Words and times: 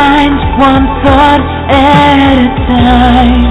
minds 0.00 0.42
one 0.58 0.86
thought 1.04 1.44
at 1.68 2.16
a 2.24 2.48
time. 2.72 3.42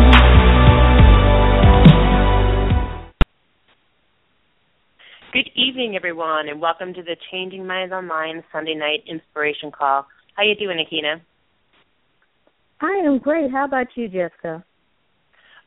Good 5.32 5.52
evening, 5.56 5.96
everyone, 5.96 6.50
and 6.50 6.60
welcome 6.60 6.92
to 6.96 7.04
the 7.04 7.16
Changing 7.32 7.68
Minds 7.68 7.94
Online 7.94 8.44
Sunday 8.52 8.74
Night 8.74 9.04
Inspiration 9.06 9.72
Call. 9.72 10.08
How 10.34 10.42
are 10.42 10.46
you 10.46 10.56
doing, 10.56 10.84
Aikyna? 10.84 11.22
I 12.82 12.94
am 13.06 13.20
great. 13.20 13.52
How 13.52 13.66
about 13.66 13.86
you, 13.94 14.08
Jessica? 14.08 14.66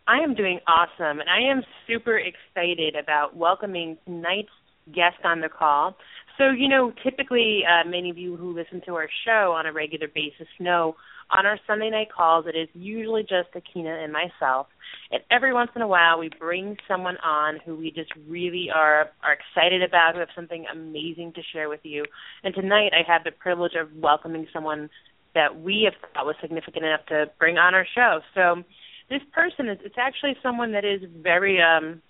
I 0.08 0.18
am 0.18 0.34
doing 0.34 0.58
awesome, 0.66 1.20
and 1.20 1.30
I 1.30 1.42
am 1.48 1.62
super 1.86 2.18
excited 2.18 2.96
about 2.96 3.36
welcoming 3.36 3.98
tonight's 4.04 4.48
guest 4.92 5.18
on 5.22 5.40
the 5.40 5.48
call. 5.48 5.96
So, 6.38 6.50
you 6.50 6.68
know, 6.68 6.92
typically, 7.02 7.62
uh, 7.66 7.88
many 7.88 8.10
of 8.10 8.18
you 8.18 8.36
who 8.36 8.54
listen 8.54 8.80
to 8.86 8.94
our 8.94 9.08
show 9.24 9.54
on 9.56 9.66
a 9.66 9.72
regular 9.72 10.08
basis 10.08 10.48
know 10.58 10.96
on 11.30 11.46
our 11.46 11.58
Sunday 11.66 11.90
night 11.90 12.08
calls, 12.14 12.46
it 12.46 12.56
is 12.56 12.68
usually 12.74 13.22
just 13.22 13.48
Aikyna 13.54 14.04
and 14.04 14.12
myself. 14.12 14.66
And 15.10 15.22
every 15.30 15.52
once 15.52 15.70
in 15.76 15.82
a 15.82 15.86
while, 15.86 16.18
we 16.18 16.30
bring 16.38 16.76
someone 16.88 17.16
on 17.18 17.58
who 17.64 17.76
we 17.76 17.90
just 17.90 18.10
really 18.28 18.68
are 18.74 19.10
are 19.22 19.32
excited 19.34 19.82
about, 19.82 20.14
who 20.14 20.20
have 20.20 20.28
something 20.34 20.64
amazing 20.72 21.32
to 21.34 21.42
share 21.52 21.68
with 21.68 21.80
you. 21.82 22.04
And 22.44 22.54
tonight, 22.54 22.92
I 22.92 23.02
have 23.10 23.24
the 23.24 23.30
privilege 23.30 23.72
of 23.78 23.88
welcoming 23.96 24.46
someone 24.52 24.90
that 25.34 25.60
we 25.60 25.88
have 25.90 25.94
thought 26.12 26.26
was 26.26 26.36
significant 26.40 26.84
enough 26.84 27.06
to 27.08 27.26
bring 27.38 27.56
on 27.56 27.74
our 27.74 27.86
show. 27.94 28.20
So, 28.34 28.62
this 29.08 29.22
person 29.34 29.68
is 29.68 29.78
it's 29.84 29.96
actually 29.98 30.36
someone 30.42 30.72
that 30.72 30.84
is 30.84 31.02
very 31.22 31.60
um 31.60 32.00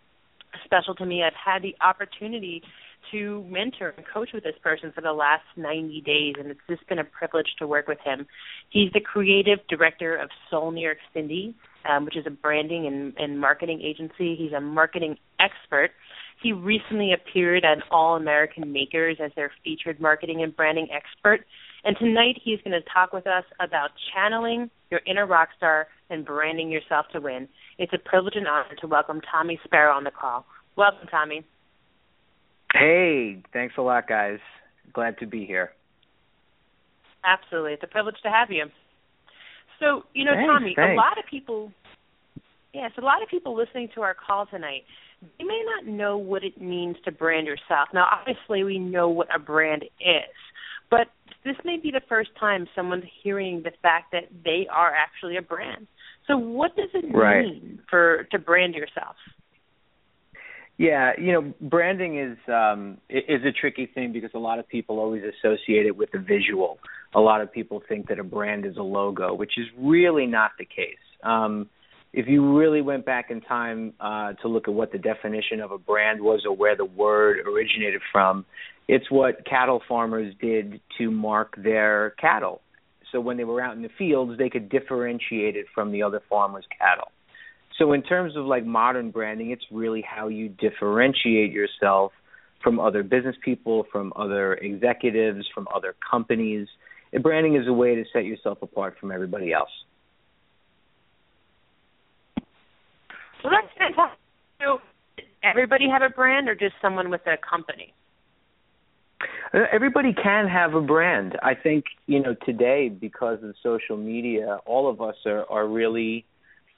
special 0.64 0.94
to 0.96 1.06
me. 1.06 1.22
I've 1.22 1.32
had 1.34 1.62
the 1.62 1.74
opportunity 1.80 2.62
to 3.10 3.44
mentor 3.48 3.94
and 3.96 4.06
coach 4.12 4.30
with 4.32 4.44
this 4.44 4.54
person 4.62 4.92
for 4.94 5.00
the 5.00 5.12
last 5.12 5.44
90 5.56 6.00
days, 6.02 6.34
and 6.38 6.50
it's 6.50 6.60
just 6.68 6.86
been 6.88 6.98
a 6.98 7.04
privilege 7.04 7.48
to 7.58 7.66
work 7.66 7.88
with 7.88 7.98
him. 8.04 8.26
He's 8.70 8.92
the 8.92 9.00
creative 9.00 9.58
director 9.68 10.16
of 10.16 10.30
Soul 10.50 10.70
New 10.70 10.82
York 10.82 10.98
City, 11.14 11.54
um, 11.88 12.04
which 12.04 12.16
is 12.16 12.26
a 12.26 12.30
branding 12.30 12.86
and, 12.86 13.14
and 13.16 13.40
marketing 13.40 13.80
agency. 13.82 14.36
He's 14.36 14.52
a 14.52 14.60
marketing 14.60 15.16
expert. 15.40 15.90
He 16.42 16.52
recently 16.52 17.12
appeared 17.12 17.64
on 17.64 17.82
All 17.90 18.16
American 18.16 18.72
Makers 18.72 19.18
as 19.22 19.30
their 19.36 19.52
featured 19.62 20.00
marketing 20.00 20.42
and 20.42 20.54
branding 20.54 20.88
expert. 20.92 21.46
And 21.84 21.96
tonight 21.98 22.40
he's 22.42 22.60
going 22.64 22.80
to 22.80 22.88
talk 22.92 23.12
with 23.12 23.26
us 23.26 23.44
about 23.60 23.90
channeling 24.14 24.70
your 24.90 25.00
inner 25.06 25.26
rock 25.26 25.50
star 25.56 25.88
and 26.10 26.24
branding 26.24 26.70
yourself 26.70 27.06
to 27.12 27.20
win. 27.20 27.48
It's 27.78 27.92
a 27.92 27.98
privilege 27.98 28.34
and 28.36 28.46
honor 28.46 28.76
to 28.80 28.86
welcome 28.86 29.20
Tommy 29.30 29.58
Spero 29.64 29.92
on 29.92 30.04
the 30.04 30.10
call. 30.10 30.44
Welcome, 30.76 31.08
Tommy. 31.10 31.44
Hey, 32.72 33.42
thanks 33.52 33.74
a 33.78 33.82
lot, 33.82 34.08
guys. 34.08 34.38
Glad 34.92 35.18
to 35.18 35.26
be 35.26 35.44
here. 35.44 35.72
Absolutely. 37.24 37.72
It's 37.74 37.82
a 37.82 37.86
privilege 37.86 38.16
to 38.22 38.30
have 38.30 38.50
you. 38.50 38.66
So, 39.78 40.04
you 40.14 40.24
know, 40.24 40.32
thanks, 40.34 40.48
Tommy, 40.52 40.72
thanks. 40.76 40.92
a 40.92 40.96
lot 40.96 41.18
of 41.18 41.24
people 41.30 41.72
Yes, 42.72 42.92
a 42.96 43.02
lot 43.02 43.22
of 43.22 43.28
people 43.28 43.54
listening 43.54 43.90
to 43.94 44.00
our 44.00 44.14
call 44.14 44.46
tonight, 44.46 44.84
they 45.38 45.44
may 45.44 45.62
not 45.76 45.86
know 45.92 46.16
what 46.16 46.42
it 46.42 46.60
means 46.60 46.96
to 47.04 47.12
brand 47.12 47.46
yourself. 47.46 47.88
Now, 47.92 48.06
obviously, 48.10 48.64
we 48.64 48.78
know 48.78 49.08
what 49.08 49.28
a 49.34 49.38
brand 49.38 49.84
is, 50.00 50.34
but 50.90 51.08
this 51.44 51.56
may 51.64 51.76
be 51.76 51.90
the 51.90 52.00
first 52.08 52.30
time 52.40 52.66
someone's 52.74 53.04
hearing 53.22 53.62
the 53.62 53.72
fact 53.82 54.12
that 54.12 54.24
they 54.44 54.66
are 54.72 54.92
actually 54.94 55.36
a 55.36 55.42
brand. 55.42 55.86
So, 56.26 56.36
what 56.38 56.74
does 56.76 56.88
it 56.94 57.04
Right. 57.14 57.44
mean 57.44 57.82
for 57.90 58.24
to 58.30 58.38
brand 58.38 58.74
yourself? 58.74 59.16
Yeah, 60.78 61.12
you 61.18 61.32
know, 61.32 61.52
branding 61.60 62.18
is 62.18 62.38
um 62.48 62.98
is 63.08 63.42
a 63.44 63.52
tricky 63.52 63.86
thing 63.86 64.12
because 64.12 64.30
a 64.34 64.38
lot 64.38 64.58
of 64.58 64.68
people 64.68 64.98
always 64.98 65.22
associate 65.22 65.86
it 65.86 65.96
with 65.96 66.10
the 66.12 66.18
visual. 66.18 66.78
A 67.14 67.20
lot 67.20 67.40
of 67.40 67.52
people 67.52 67.82
think 67.88 68.08
that 68.08 68.18
a 68.18 68.24
brand 68.24 68.64
is 68.64 68.76
a 68.76 68.82
logo, 68.82 69.34
which 69.34 69.58
is 69.58 69.66
really 69.78 70.26
not 70.26 70.52
the 70.58 70.64
case. 70.64 70.96
Um 71.22 71.68
if 72.12 72.26
you 72.28 72.58
really 72.58 72.82
went 72.82 73.04
back 73.04 73.30
in 73.30 73.40
time 73.42 73.92
uh 74.00 74.32
to 74.42 74.48
look 74.48 74.66
at 74.66 74.74
what 74.74 74.92
the 74.92 74.98
definition 74.98 75.60
of 75.60 75.72
a 75.72 75.78
brand 75.78 76.20
was 76.22 76.44
or 76.46 76.56
where 76.56 76.76
the 76.76 76.84
word 76.86 77.38
originated 77.46 78.00
from, 78.10 78.44
it's 78.88 79.10
what 79.10 79.44
cattle 79.46 79.82
farmers 79.86 80.34
did 80.40 80.80
to 80.98 81.10
mark 81.10 81.54
their 81.62 82.10
cattle. 82.18 82.60
So 83.12 83.20
when 83.20 83.36
they 83.36 83.44
were 83.44 83.60
out 83.60 83.76
in 83.76 83.82
the 83.82 83.90
fields, 83.98 84.38
they 84.38 84.48
could 84.48 84.70
differentiate 84.70 85.54
it 85.54 85.66
from 85.74 85.92
the 85.92 86.02
other 86.02 86.22
farmers' 86.30 86.64
cattle. 86.78 87.12
So 87.78 87.92
in 87.92 88.02
terms 88.02 88.36
of 88.36 88.44
like 88.44 88.64
modern 88.64 89.10
branding, 89.10 89.50
it's 89.50 89.64
really 89.70 90.02
how 90.02 90.28
you 90.28 90.48
differentiate 90.48 91.52
yourself 91.52 92.12
from 92.62 92.78
other 92.78 93.02
business 93.02 93.36
people, 93.44 93.86
from 93.90 94.12
other 94.16 94.54
executives, 94.54 95.46
from 95.54 95.66
other 95.74 95.94
companies. 96.08 96.68
And 97.12 97.22
branding 97.22 97.56
is 97.56 97.66
a 97.66 97.72
way 97.72 97.94
to 97.94 98.04
set 98.12 98.24
yourself 98.24 98.58
apart 98.62 98.96
from 99.00 99.10
everybody 99.10 99.52
else. 99.52 99.70
Well, 103.42 103.52
that's 103.52 103.72
fantastic. 103.76 104.18
So, 104.60 104.78
everybody 105.42 105.86
have 105.90 106.02
a 106.02 106.14
brand, 106.14 106.48
or 106.48 106.54
just 106.54 106.74
someone 106.80 107.10
with 107.10 107.22
a 107.26 107.36
company? 107.36 107.92
Uh, 109.52 109.60
Everybody 109.72 110.14
can 110.14 110.46
have 110.46 110.74
a 110.74 110.80
brand. 110.80 111.36
I 111.42 111.54
think, 111.54 111.84
you 112.06 112.20
know, 112.20 112.36
today 112.46 112.88
because 112.88 113.42
of 113.42 113.54
social 113.62 113.96
media, 113.96 114.58
all 114.64 114.88
of 114.88 115.00
us 115.00 115.16
are 115.26 115.44
are 115.50 115.66
really 115.66 116.24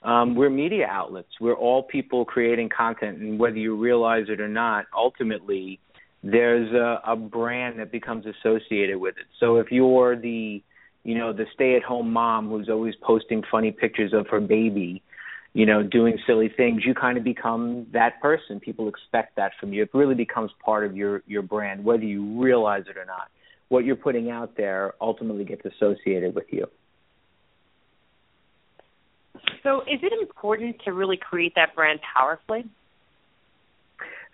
um, 0.04 0.34
we're 0.34 0.50
media 0.50 0.86
outlets. 0.90 1.28
We're 1.40 1.54
all 1.54 1.82
people 1.82 2.24
creating 2.24 2.68
content, 2.68 3.18
and 3.18 3.38
whether 3.38 3.56
you 3.56 3.76
realize 3.76 4.26
it 4.28 4.40
or 4.40 4.48
not, 4.48 4.84
ultimately 4.94 5.80
there's 6.22 6.72
a, 6.72 7.00
a 7.06 7.16
brand 7.16 7.78
that 7.78 7.90
becomes 7.90 8.24
associated 8.26 8.98
with 8.98 9.16
it. 9.18 9.26
So 9.40 9.56
if 9.56 9.70
you're 9.70 10.16
the, 10.16 10.62
you 11.02 11.18
know, 11.18 11.32
the 11.32 11.46
stay-at-home 11.54 12.10
mom 12.12 12.48
who's 12.48 12.68
always 12.68 12.94
posting 13.02 13.42
funny 13.50 13.72
pictures 13.72 14.12
of 14.12 14.26
her 14.28 14.40
baby, 14.40 15.02
you 15.52 15.66
know, 15.66 15.82
doing 15.82 16.18
silly 16.26 16.50
things, 16.56 16.82
you 16.84 16.94
kind 16.94 17.16
of 17.16 17.24
become 17.24 17.86
that 17.92 18.20
person. 18.20 18.58
People 18.58 18.88
expect 18.88 19.36
that 19.36 19.52
from 19.60 19.72
you. 19.72 19.82
It 19.82 19.90
really 19.94 20.14
becomes 20.14 20.50
part 20.64 20.84
of 20.84 20.96
your 20.96 21.22
your 21.26 21.42
brand, 21.42 21.84
whether 21.84 22.04
you 22.04 22.42
realize 22.42 22.84
it 22.88 22.96
or 22.96 23.04
not. 23.04 23.28
What 23.68 23.84
you're 23.84 23.96
putting 23.96 24.30
out 24.30 24.56
there 24.56 24.94
ultimately 25.00 25.44
gets 25.44 25.62
associated 25.64 26.34
with 26.34 26.46
you. 26.50 26.66
So, 29.62 29.80
is 29.82 30.00
it 30.02 30.12
important 30.20 30.76
to 30.84 30.92
really 30.92 31.16
create 31.16 31.54
that 31.56 31.74
brand 31.74 32.00
powerfully? 32.16 32.64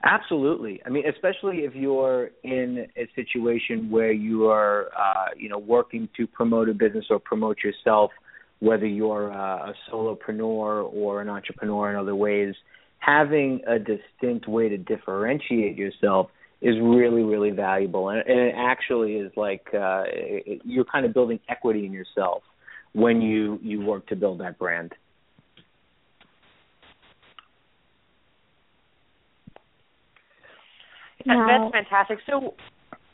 Absolutely. 0.02 0.80
I 0.86 0.88
mean, 0.88 1.04
especially 1.06 1.58
if 1.58 1.74
you're 1.74 2.30
in 2.42 2.86
a 2.96 3.06
situation 3.14 3.90
where 3.90 4.12
you 4.12 4.48
are, 4.48 4.86
uh, 4.98 5.26
you 5.36 5.48
know, 5.48 5.58
working 5.58 6.08
to 6.16 6.26
promote 6.26 6.70
a 6.70 6.74
business 6.74 7.06
or 7.10 7.18
promote 7.18 7.58
yourself, 7.62 8.10
whether 8.60 8.86
you're 8.86 9.30
uh, 9.30 9.70
a 9.70 9.74
solopreneur 9.90 10.90
or 10.92 11.20
an 11.20 11.28
entrepreneur 11.28 11.90
in 11.90 11.96
other 11.96 12.14
ways, 12.14 12.54
having 12.98 13.60
a 13.66 13.78
distinct 13.78 14.48
way 14.48 14.70
to 14.70 14.78
differentiate 14.78 15.76
yourself 15.76 16.30
is 16.62 16.76
really, 16.80 17.22
really 17.22 17.50
valuable. 17.50 18.08
And, 18.08 18.20
and 18.26 18.38
it 18.38 18.54
actually 18.56 19.14
is 19.14 19.32
like 19.36 19.66
uh, 19.74 20.04
it, 20.06 20.62
you're 20.64 20.84
kind 20.84 21.04
of 21.04 21.12
building 21.12 21.40
equity 21.48 21.84
in 21.84 21.92
yourself 21.92 22.42
when 22.92 23.20
you 23.20 23.58
you 23.62 23.80
work 23.80 24.06
to 24.08 24.16
build 24.16 24.40
that 24.40 24.58
brand. 24.58 24.92
That- 31.26 31.36
Now- 31.36 31.70
That's 31.70 31.72
fantastic. 31.88 32.18
So, 32.26 32.54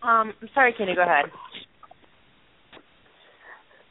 um, 0.02 0.32
I'm 0.40 0.48
sorry, 0.54 0.72
Kenny, 0.72 0.94
go 0.94 1.02
ahead. 1.02 1.26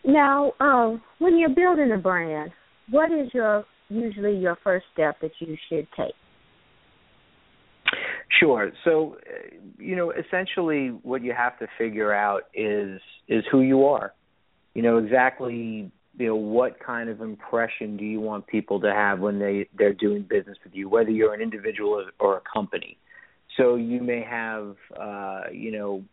Now, 0.06 0.54
um, 0.60 1.02
when 1.20 1.38
you're 1.38 1.50
building 1.50 1.92
a 1.92 1.98
brand, 1.98 2.52
what 2.90 3.12
is 3.12 3.34
your 3.34 3.66
usually 3.90 4.36
your 4.38 4.56
first 4.64 4.86
step 4.94 5.20
that 5.22 5.32
you 5.40 5.58
should 5.68 5.88
take? 5.98 6.14
Sure. 8.40 8.72
So, 8.84 9.18
uh, 9.28 9.56
you 9.78 9.96
know, 9.96 10.12
essentially, 10.12 10.90
what 10.90 11.24
you 11.24 11.34
have 11.34 11.58
to 11.60 11.68
figure 11.78 12.14
out 12.14 12.44
is 12.54 13.02
is 13.28 13.44
who 13.52 13.62
you 13.62 13.86
are. 13.86 14.14
You 14.76 14.84
know 14.84 14.98
exactly. 14.98 15.92
You 16.18 16.28
know 16.28 16.36
what 16.36 16.80
kind 16.80 17.10
of 17.10 17.20
impression 17.22 17.98
do 17.98 18.06
you 18.06 18.22
want 18.22 18.46
people 18.46 18.80
to 18.82 18.94
have 18.94 19.20
when 19.20 19.40
they 19.40 19.68
they're 19.78 19.94
doing 19.94 20.22
business 20.22 20.58
with 20.64 20.76
you, 20.76 20.88
whether 20.88 21.10
you're 21.10 21.34
an 21.34 21.42
individual 21.42 22.06
or, 22.20 22.38
a 22.38 22.42
company. 22.42 22.98
So 23.58 23.76
you 23.76 24.02
may 24.02 24.22
have, 24.22 24.76
uh, 25.00 25.44
you 25.52 25.72
know, 25.72 26.04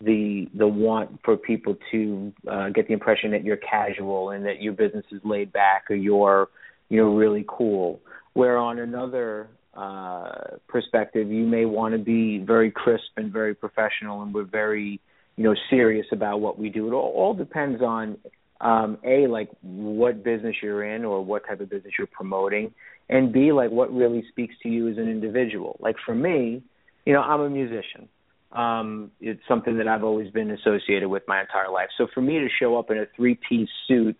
the 0.00 0.48
the 0.54 0.66
want 0.66 1.20
for 1.24 1.36
people 1.36 1.76
to 1.90 2.32
uh, 2.50 2.68
get 2.68 2.86
the 2.86 2.92
impression 2.92 3.30
that 3.32 3.44
you're 3.44 3.56
casual 3.58 4.30
and 4.30 4.44
that 4.46 4.60
your 4.62 4.72
business 4.72 5.04
is 5.10 5.20
laid 5.24 5.52
back 5.52 5.90
or 5.90 5.94
you're, 5.94 6.48
you 6.88 6.98
know, 6.98 7.14
really 7.14 7.44
cool. 7.48 8.00
Where 8.34 8.56
on 8.56 8.78
another 8.78 9.48
uh, 9.74 10.56
perspective, 10.68 11.30
you 11.30 11.46
may 11.46 11.64
want 11.64 11.92
to 11.92 11.98
be 11.98 12.38
very 12.38 12.70
crisp 12.70 13.12
and 13.16 13.32
very 13.32 13.54
professional, 13.54 14.22
and 14.22 14.34
we're 14.34 14.44
very, 14.44 15.00
you 15.36 15.44
know, 15.44 15.54
serious 15.70 16.06
about 16.12 16.40
what 16.40 16.58
we 16.58 16.68
do. 16.68 16.88
It 16.88 16.92
all, 16.92 17.12
all 17.14 17.34
depends 17.34 17.82
on 17.82 18.18
um, 18.60 18.98
a 19.04 19.26
like 19.26 19.48
what 19.62 20.22
business 20.22 20.56
you're 20.62 20.84
in 20.84 21.04
or 21.04 21.24
what 21.24 21.46
type 21.46 21.60
of 21.60 21.70
business 21.70 21.94
you're 21.98 22.06
promoting, 22.06 22.72
and 23.08 23.32
b 23.32 23.52
like 23.52 23.70
what 23.70 23.92
really 23.92 24.24
speaks 24.30 24.54
to 24.62 24.68
you 24.68 24.88
as 24.88 24.98
an 24.98 25.08
individual. 25.08 25.76
Like 25.80 25.96
for 26.04 26.14
me, 26.14 26.62
you 27.04 27.12
know, 27.12 27.20
I'm 27.20 27.40
a 27.40 27.50
musician. 27.50 28.08
Um, 28.52 29.10
it's 29.20 29.40
something 29.48 29.78
that 29.78 29.88
I've 29.88 30.04
always 30.04 30.30
been 30.30 30.50
associated 30.50 31.08
with 31.08 31.22
my 31.26 31.40
entire 31.40 31.70
life. 31.70 31.88
So 31.96 32.06
for 32.12 32.20
me 32.20 32.38
to 32.38 32.48
show 32.60 32.78
up 32.78 32.90
in 32.90 32.98
a 32.98 33.06
three 33.16 33.38
piece 33.48 33.70
suit 33.88 34.16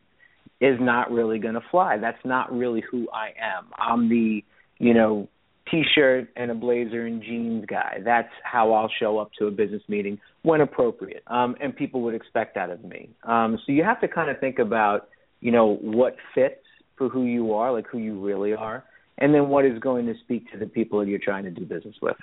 is 0.61 0.79
not 0.81 1.11
really 1.11 1.39
going 1.39 1.55
to 1.55 1.63
fly. 1.71 1.99
That's 1.99 2.25
not 2.25 2.51
really 2.57 2.83
who 2.91 3.09
I 3.13 3.35
am. 3.39 3.67
I'm 3.77 4.09
the, 4.09 4.43
you 4.79 4.95
know, 4.95 5.29
t-shirt 5.71 6.29
and 6.37 6.51
a 6.51 6.55
blazer 6.55 7.07
and 7.07 7.23
jeans 7.23 7.65
guy. 7.67 7.99
That's 8.05 8.29
how 8.43 8.73
I'll 8.73 8.91
show 9.01 9.19
up 9.19 9.31
to 9.39 9.47
a 9.47 9.51
business 9.51 9.83
meeting 9.89 10.19
when 10.43 10.61
appropriate. 10.61 11.23
Um, 11.27 11.57
and 11.61 11.75
people 11.75 12.03
would 12.03 12.15
expect 12.15 12.55
that 12.57 12.71
of 12.71 12.85
me. 12.85 13.11
Um, 13.25 13.59
so 13.65 13.73
you 13.73 13.85
have 13.85 14.01
to 14.01 14.09
kind 14.09 14.31
of 14.31 14.39
think 14.41 14.59
about, 14.59 15.09
you 15.41 15.53
know, 15.53 15.77
what 15.81 16.17
fits 16.35 16.61
for 16.97 17.09
who 17.09 17.25
you 17.25 17.55
are, 17.55 17.73
like 17.73 17.87
who 17.87 17.99
you 17.99 18.21
really 18.21 18.55
are, 18.55 18.85
and 19.19 19.35
then 19.35 19.49
what 19.49 19.65
is 19.65 19.79
going 19.79 20.07
to 20.07 20.15
speak 20.25 20.51
to 20.53 20.59
the 20.59 20.67
people 20.67 21.01
that 21.01 21.09
you're 21.09 21.19
trying 21.19 21.45
to 21.45 21.51
do 21.51 21.65
business 21.65 21.97
with. 22.03 22.17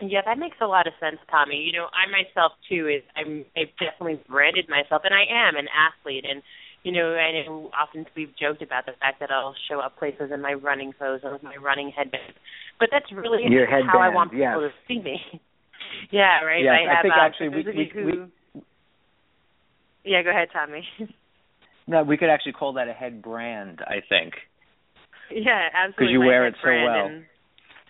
Yeah, 0.00 0.20
that 0.24 0.38
makes 0.38 0.56
a 0.60 0.66
lot 0.66 0.86
of 0.86 0.92
sense, 1.00 1.18
Tommy. 1.28 1.56
You 1.56 1.72
know, 1.72 1.86
I 1.90 2.06
myself 2.10 2.52
too 2.68 2.86
is 2.86 3.02
I'm 3.16 3.44
I've 3.56 3.74
definitely 3.80 4.22
branded 4.28 4.68
myself 4.68 5.02
and 5.04 5.12
I 5.12 5.26
am 5.26 5.56
an 5.56 5.66
athlete 5.74 6.24
and 6.28 6.40
you 6.88 6.94
know, 6.94 7.12
I 7.12 7.44
know 7.44 7.70
often 7.78 8.06
we've 8.16 8.32
joked 8.40 8.62
about 8.62 8.86
the 8.86 8.92
fact 8.98 9.20
that 9.20 9.30
I'll 9.30 9.54
show 9.68 9.78
up 9.78 9.98
places 9.98 10.30
in 10.32 10.40
my 10.40 10.54
running 10.54 10.94
clothes 10.96 11.20
and 11.22 11.34
with 11.34 11.42
my 11.42 11.56
running 11.56 11.92
headband. 11.94 12.32
But 12.80 12.88
that's 12.90 13.12
really 13.12 13.42
Your 13.46 13.66
how 13.66 13.98
I 13.98 14.08
want 14.08 14.30
people 14.30 14.62
yes. 14.62 14.72
to 14.72 14.88
see 14.88 15.02
me. 15.02 15.20
yeah, 16.10 16.40
right. 16.40 16.64
Yes, 16.64 16.72
I, 16.72 16.88
have, 16.88 16.98
I 16.98 17.02
think 17.02 17.14
uh, 17.14 17.20
actually 17.20 17.48
we, 17.50 17.76
we, 17.76 17.90
who, 17.92 18.28
we 18.54 18.62
Yeah, 20.02 20.22
go 20.22 20.30
ahead, 20.30 20.48
Tommy. 20.50 20.82
No, 21.90 22.02
we 22.02 22.18
could 22.18 22.28
actually 22.28 22.52
call 22.52 22.74
that 22.74 22.86
a 22.86 22.92
head 22.92 23.22
brand, 23.22 23.80
I 23.80 24.02
think. 24.06 24.34
Yeah, 25.32 25.68
absolutely. 25.72 25.94
Because 25.96 26.12
you 26.12 26.20
my 26.20 26.26
wear 26.26 26.46
it 26.46 26.54
so 26.62 26.68
well. 26.68 27.06
And, 27.06 27.24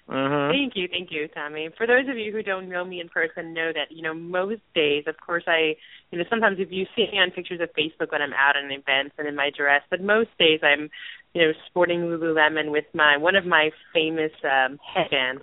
Mm-hmm. 0.08 0.52
Thank 0.52 0.72
you, 0.74 0.88
thank 0.88 1.10
you, 1.10 1.28
Tommy. 1.28 1.68
For 1.76 1.86
those 1.86 2.08
of 2.08 2.16
you 2.16 2.32
who 2.32 2.42
don't 2.42 2.68
know 2.68 2.82
me 2.82 3.00
in 3.00 3.10
person, 3.10 3.52
know 3.52 3.72
that 3.74 3.94
you 3.94 4.02
know 4.02 4.14
most 4.14 4.62
days, 4.74 5.04
of 5.06 5.16
course, 5.24 5.44
I 5.46 5.76
you 6.10 6.18
know 6.18 6.24
sometimes 6.30 6.56
if 6.58 6.68
you 6.72 6.86
see 6.96 7.06
me 7.12 7.18
on 7.18 7.30
pictures 7.30 7.60
of 7.60 7.68
Facebook 7.74 8.10
when 8.10 8.22
I'm 8.22 8.32
out 8.32 8.56
at 8.56 8.64
events 8.64 9.14
and 9.18 9.28
in 9.28 9.36
my 9.36 9.50
dress, 9.54 9.82
but 9.90 10.00
most 10.00 10.30
days 10.38 10.60
I'm 10.62 10.88
you 11.34 11.42
know 11.42 11.52
sporting 11.66 12.00
Lululemon 12.00 12.72
with 12.72 12.86
my 12.94 13.18
one 13.18 13.36
of 13.36 13.44
my 13.44 13.70
famous 13.92 14.32
um, 14.44 14.78
headbands. 14.82 15.42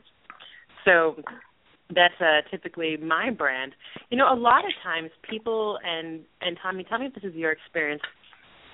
So 0.83 1.15
that's 1.93 2.19
uh, 2.19 2.41
typically 2.49 2.97
my 2.97 3.29
brand. 3.29 3.73
You 4.09 4.17
know, 4.17 4.33
a 4.33 4.35
lot 4.35 4.65
of 4.65 4.71
times 4.81 5.11
people 5.29 5.77
and 5.85 6.21
and 6.41 6.57
Tommy, 6.61 6.83
tell 6.85 6.97
me 6.97 7.05
if 7.05 7.13
this 7.13 7.23
is 7.23 7.35
your 7.35 7.51
experience 7.51 8.01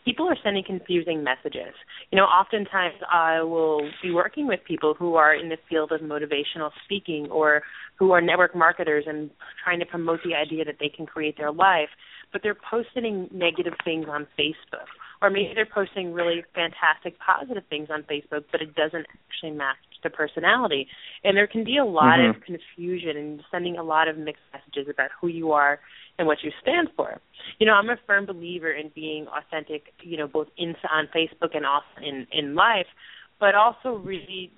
people 0.05 0.27
are 0.27 0.37
sending 0.43 0.63
confusing 0.65 1.23
messages. 1.23 1.73
You 2.11 2.17
know, 2.17 2.25
oftentimes 2.25 2.95
I 3.11 3.41
will 3.41 3.89
be 4.01 4.11
working 4.11 4.47
with 4.47 4.59
people 4.67 4.93
who 4.93 5.15
are 5.15 5.33
in 5.33 5.49
the 5.49 5.57
field 5.69 5.91
of 5.91 6.01
motivational 6.01 6.71
speaking 6.83 7.27
or 7.29 7.61
who 7.97 8.11
are 8.11 8.21
network 8.21 8.55
marketers 8.55 9.05
and 9.07 9.29
trying 9.63 9.79
to 9.79 9.85
promote 9.85 10.19
the 10.23 10.35
idea 10.35 10.65
that 10.65 10.77
they 10.79 10.89
can 10.89 11.05
create 11.05 11.37
their 11.37 11.51
life, 11.51 11.89
but 12.31 12.41
they're 12.41 12.57
posting 12.69 13.29
negative 13.31 13.73
things 13.83 14.07
on 14.09 14.27
Facebook. 14.39 14.89
Or 15.21 15.29
maybe 15.29 15.51
they're 15.53 15.67
posting 15.71 16.13
really 16.13 16.43
fantastic 16.55 17.19
positive 17.19 17.63
things 17.69 17.89
on 17.91 18.01
Facebook, 18.03 18.45
but 18.51 18.61
it 18.61 18.73
doesn't 18.73 19.05
actually 19.29 19.51
match 19.51 19.77
the 20.01 20.09
personality. 20.09 20.87
And 21.23 21.37
there 21.37 21.45
can 21.45 21.63
be 21.63 21.77
a 21.77 21.85
lot 21.85 22.17
Mhm. 22.17 22.29
of 22.29 22.41
confusion 22.41 23.15
and 23.15 23.43
sending 23.51 23.77
a 23.77 23.83
lot 23.83 24.07
of 24.07 24.17
mixed 24.17 24.41
messages 24.51 24.89
about 24.89 25.11
who 25.11 25.27
you 25.27 25.51
are 25.51 25.79
and 26.17 26.27
what 26.27 26.39
you 26.43 26.51
stand 26.61 26.89
for. 26.95 27.19
You 27.59 27.65
know, 27.65 27.73
I'm 27.73 27.89
a 27.89 27.97
firm 28.05 28.25
believer 28.25 28.71
in 28.71 28.91
being 28.93 29.27
authentic, 29.27 29.93
you 30.01 30.17
know, 30.17 30.27
both 30.27 30.47
in 30.57 30.75
on 30.91 31.09
Facebook 31.15 31.55
and 31.55 31.65
off 31.65 31.83
in 32.01 32.27
in 32.31 32.55
life, 32.55 32.87
but 33.39 33.55
also 33.55 33.95
really 33.95 34.51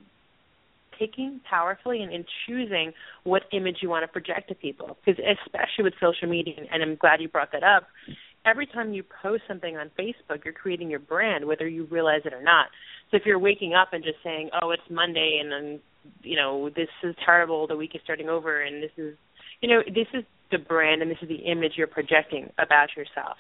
taking 1.00 1.42
powerfully 1.50 2.02
and, 2.02 2.14
in 2.14 2.24
choosing 2.46 2.94
what 3.24 3.44
image 3.52 3.78
you 3.82 3.90
want 3.90 4.04
to 4.04 4.08
project 4.08 4.50
to 4.50 4.56
people. 4.56 4.98
Because 5.04 5.24
especially 5.46 5.84
with 5.84 5.94
social 6.00 6.30
media, 6.30 6.56
and 6.72 6.84
I'm 6.84 6.96
glad 6.96 7.22
you 7.22 7.28
brought 7.28 7.52
that 7.52 7.64
up. 7.64 7.88
Every 8.46 8.68
time 8.68 8.94
you 8.94 9.04
post 9.22 9.44
something 9.48 9.78
on 9.78 9.90
Facebook, 9.98 10.44
you're 10.44 10.54
creating 10.54 10.90
your 10.90 11.00
brand, 11.00 11.46
whether 11.46 11.68
you 11.68 11.86
realize 11.86 12.22
it 12.26 12.34
or 12.34 12.44
not. 12.44 12.68
So 13.10 13.18
if 13.18 13.24
you're 13.26 13.40
waking 13.40 13.74
up 13.74 13.94
and 13.94 14.04
just 14.04 14.18
saying, 14.24 14.50
"Oh, 14.62 14.72
it's 14.72 14.90
Monday," 14.90 15.40
and 15.42 15.52
then 15.52 15.80
you 16.22 16.36
know 16.36 16.70
this 16.70 16.90
is 17.04 17.16
terrible, 17.26 17.68
the 17.68 17.78
week 17.78 17.96
is 17.96 18.02
starting 18.04 18.28
over, 18.28 18.62
and 18.62 18.84
this 18.84 18.92
is, 18.98 19.16
you 19.62 19.70
know, 19.70 19.82
this 19.88 20.08
is 20.14 20.26
the 20.52 20.58
brand 20.58 21.02
and 21.02 21.10
this 21.10 21.18
is 21.22 21.30
the 21.30 21.50
image 21.50 21.74
you're 21.78 21.88
projecting 21.88 22.52
about 22.58 22.90
yourself. 22.96 23.38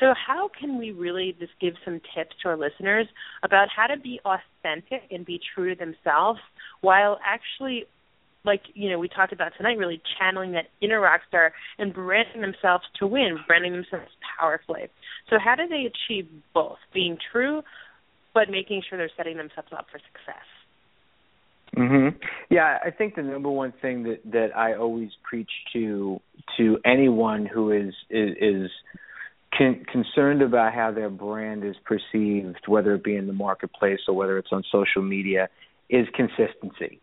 So 0.00 0.14
how 0.14 0.48
can 0.58 0.78
we 0.78 0.92
really 0.92 1.34
just 1.38 1.52
give 1.60 1.74
some 1.84 2.00
tips 2.14 2.36
to 2.42 2.50
our 2.50 2.56
listeners 2.56 3.06
about 3.42 3.68
how 3.74 3.88
to 3.88 4.00
be 4.00 4.20
authentic 4.24 5.02
and 5.10 5.26
be 5.26 5.40
true 5.54 5.74
to 5.74 5.78
themselves 5.78 6.40
while 6.80 7.18
actually 7.24 7.84
like 8.44 8.62
you 8.74 8.88
know 8.88 8.98
we 8.98 9.08
talked 9.08 9.32
about 9.32 9.52
tonight 9.56 9.76
really 9.76 10.00
channeling 10.18 10.52
that 10.52 10.66
inner 10.80 11.00
rock 11.00 11.22
star 11.26 11.52
and 11.78 11.92
branding 11.92 12.40
themselves 12.40 12.84
to 12.98 13.06
win 13.06 13.38
branding 13.46 13.72
themselves 13.72 14.12
powerfully 14.38 14.88
so 15.28 15.36
how 15.42 15.56
do 15.56 15.66
they 15.66 15.86
achieve 15.90 16.28
both 16.54 16.78
being 16.94 17.18
true 17.32 17.62
but 18.34 18.48
making 18.48 18.80
sure 18.88 18.96
they're 18.96 19.10
setting 19.16 19.36
themselves 19.36 19.68
up 19.76 19.86
for 19.90 19.98
success 19.98 20.46
Mhm. 21.78 22.14
Yeah, 22.50 22.78
I 22.84 22.90
think 22.90 23.14
the 23.14 23.22
number 23.22 23.48
one 23.48 23.72
thing 23.80 24.02
that 24.02 24.20
that 24.32 24.56
I 24.56 24.74
always 24.74 25.10
preach 25.22 25.50
to 25.72 26.20
to 26.56 26.78
anyone 26.84 27.46
who 27.46 27.70
is 27.70 27.94
is, 28.10 28.36
is 28.40 28.70
con- 29.56 29.84
concerned 29.90 30.42
about 30.42 30.74
how 30.74 30.90
their 30.90 31.08
brand 31.08 31.64
is 31.64 31.76
perceived, 31.84 32.66
whether 32.66 32.94
it 32.94 33.04
be 33.04 33.14
in 33.14 33.28
the 33.28 33.32
marketplace 33.32 34.00
or 34.08 34.14
whether 34.14 34.38
it's 34.38 34.52
on 34.52 34.64
social 34.72 35.02
media, 35.02 35.48
is 35.88 36.08
consistency. 36.14 37.00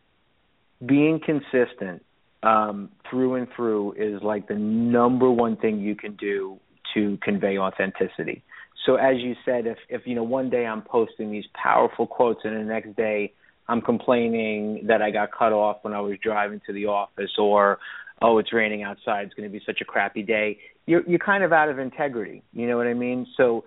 Being 0.86 1.22
consistent 1.22 2.04
um, 2.44 2.90
through 3.10 3.36
and 3.36 3.48
through 3.56 3.94
is 3.94 4.22
like 4.22 4.50
the 4.50 4.56
number 4.56 5.32
one 5.32 5.56
thing 5.56 5.80
you 5.80 5.96
can 5.96 6.18
do 6.18 6.60
to 6.94 7.18
convey 7.22 7.58
authenticity. 7.58 8.44
So 8.86 8.96
as 8.96 9.18
you 9.20 9.36
said, 9.46 9.68
if 9.68 9.78
if 9.88 10.06
you 10.06 10.16
know 10.16 10.24
one 10.24 10.50
day 10.50 10.66
I'm 10.66 10.82
posting 10.82 11.32
these 11.32 11.48
powerful 11.54 12.06
quotes 12.08 12.42
and 12.44 12.56
the 12.60 12.66
next 12.66 12.98
day 12.98 13.32
I'm 13.68 13.82
complaining 13.82 14.86
that 14.88 15.02
I 15.02 15.12
got 15.12 15.32
cut 15.32 15.54
off 15.54 15.78
when 15.82 15.94
I 15.94 16.00
was 16.00 16.18
driving 16.22 16.62
to 16.68 16.74
the 16.74 16.86
office 16.86 17.32
or 17.38 17.80
oh 18.22 18.38
it's 18.38 18.54
raining 18.54 18.84
outside 18.84 19.26
it's 19.26 19.34
going 19.34 19.50
to 19.50 19.54
be 19.54 19.64
such 19.66 19.82
a 19.82 19.86
crappy 19.86 20.24
day. 20.24 20.60
You're 20.86 21.04
you're 21.08 21.20
kind 21.20 21.44
of 21.44 21.52
out 21.52 21.70
of 21.70 21.80
integrity 21.80 22.44
you 22.54 22.68
know 22.68 22.78
what 22.78 22.88
i 22.88 22.94
mean? 22.94 23.28
So 23.38 23.66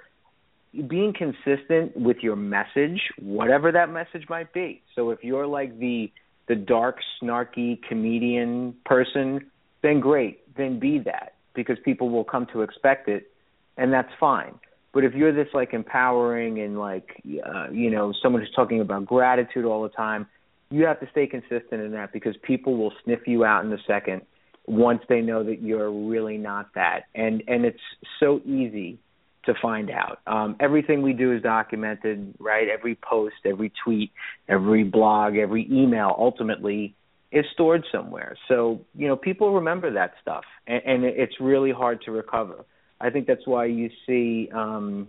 being 0.87 1.13
consistent 1.17 1.97
with 1.97 2.19
your 2.23 2.37
message 2.37 3.01
whatever 3.21 3.73
that 3.73 3.91
message 3.91 4.29
might 4.29 4.53
be. 4.53 4.83
So 4.95 5.11
if 5.11 5.25
you're 5.25 5.47
like 5.47 5.79
the 5.79 6.13
the 6.47 6.55
dark 6.55 6.99
snarky 7.23 7.83
comedian 7.83 8.75
person 8.85 9.51
then 9.83 10.01
great 10.01 10.57
then 10.57 10.79
be 10.79 10.99
that 11.01 11.35
because 11.55 11.77
people 11.85 12.09
will 12.09 12.25
come 12.25 12.47
to 12.53 12.63
expect 12.63 13.09
it 13.09 13.31
and 13.77 13.93
that's 13.93 14.13
fine 14.21 14.59
but 14.99 15.05
if 15.05 15.15
you're 15.15 15.33
this 15.33 15.47
like 15.55 15.75
empowering 15.75 16.59
and 16.59 16.77
like 16.77 17.23
uh, 17.47 17.71
you 17.71 17.89
know 17.89 18.13
someone 18.21 18.43
who's 18.43 18.51
talking 18.51 18.81
about 18.81 19.07
gratitude 19.07 19.65
all 19.65 19.85
the 19.85 19.89
time, 19.91 20.27
you 20.73 20.87
have 20.87 20.99
to 20.99 21.09
stay 21.13 21.25
consistent 21.25 21.81
in 21.81 21.93
that 21.93 22.13
because 22.13 22.35
people 22.43 22.77
will 22.77 22.93
sniff 23.05 23.21
you 23.25 23.45
out 23.45 23.65
in 23.65 23.73
a 23.73 23.79
second 23.87 24.23
once 24.67 25.01
they 25.09 25.21
know 25.21 25.45
that 25.45 25.63
you're 25.63 25.89
really 25.89 26.37
not 26.37 26.75
that. 26.75 27.03
And 27.15 27.45
and 27.47 27.65
it's 27.65 27.79
so 28.19 28.41
easy 28.45 28.99
to 29.45 29.55
find 29.63 29.89
out. 29.89 30.19
Um, 30.27 30.57
everything 30.59 31.01
we 31.03 31.13
do 31.13 31.33
is 31.33 31.45
documented, 31.45 32.35
right? 32.41 32.67
Every 32.69 32.97
post, 32.97 33.37
every 33.45 33.71
tweet, 33.85 34.11
every 34.49 34.83
blog, 34.83 35.37
every 35.37 35.65
email 35.71 36.13
ultimately 36.19 36.97
is 37.31 37.45
stored 37.53 37.85
somewhere. 37.93 38.37
So, 38.49 38.81
you 38.97 39.07
know, 39.07 39.15
people 39.15 39.55
remember 39.55 39.93
that 39.93 40.15
stuff 40.21 40.43
and, 40.67 40.83
and 40.85 41.05
it's 41.05 41.35
really 41.39 41.71
hard 41.71 42.03
to 42.07 42.11
recover. 42.11 42.65
I 43.01 43.11
think 43.11 43.27
that's 43.27 43.47
why 43.47 43.67
you 43.67 43.91
see 44.07 44.51
um 44.53 45.09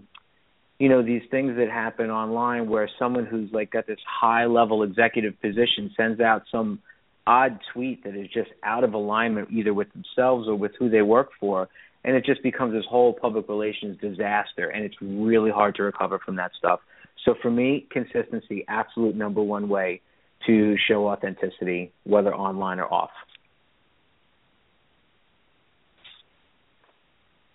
you 0.80 0.90
know 0.90 1.04
these 1.04 1.24
things 1.30 1.58
that 1.58 1.70
happen 1.70 2.10
online 2.10 2.70
where 2.70 2.90
someone 2.98 3.26
who's 3.26 3.52
like 3.52 3.72
got 3.72 3.88
this 3.88 4.00
high 4.08 4.46
level 4.46 4.84
executive 4.84 5.40
position 5.42 5.92
sends 5.98 6.20
out 6.22 6.44
some 6.52 6.80
odd 7.28 7.60
tweet 7.74 8.04
that 8.04 8.16
is 8.16 8.28
just 8.34 8.50
out 8.64 8.84
of 8.84 8.94
alignment 8.94 9.50
either 9.52 9.74
with 9.74 9.88
themselves 9.94 10.48
or 10.48 10.56
with 10.56 10.72
who 10.80 10.90
they 10.90 11.02
work 11.02 11.30
for 11.40 11.70
and 12.04 12.16
it 12.16 12.26
just 12.26 12.42
becomes 12.44 12.74
this 12.74 12.86
whole 12.90 13.14
public 13.14 13.48
relations 13.50 13.98
disaster 14.00 14.70
and 14.70 14.86
it's 14.86 14.96
really 15.02 15.52
hard 15.52 15.76
to 15.76 15.84
recover 15.84 16.20
from 16.20 16.38
that 16.38 16.52
stuff. 16.58 16.80
So 17.26 17.36
for 17.42 17.52
me, 17.52 17.88
consistency 17.92 18.64
absolute 18.68 19.16
number 19.16 19.42
one 19.42 19.68
way 19.68 20.02
to 20.48 20.76
show 20.88 21.10
authenticity 21.10 21.92
whether 22.06 22.34
online 22.34 22.80
or 22.80 22.92
off. 22.92 23.12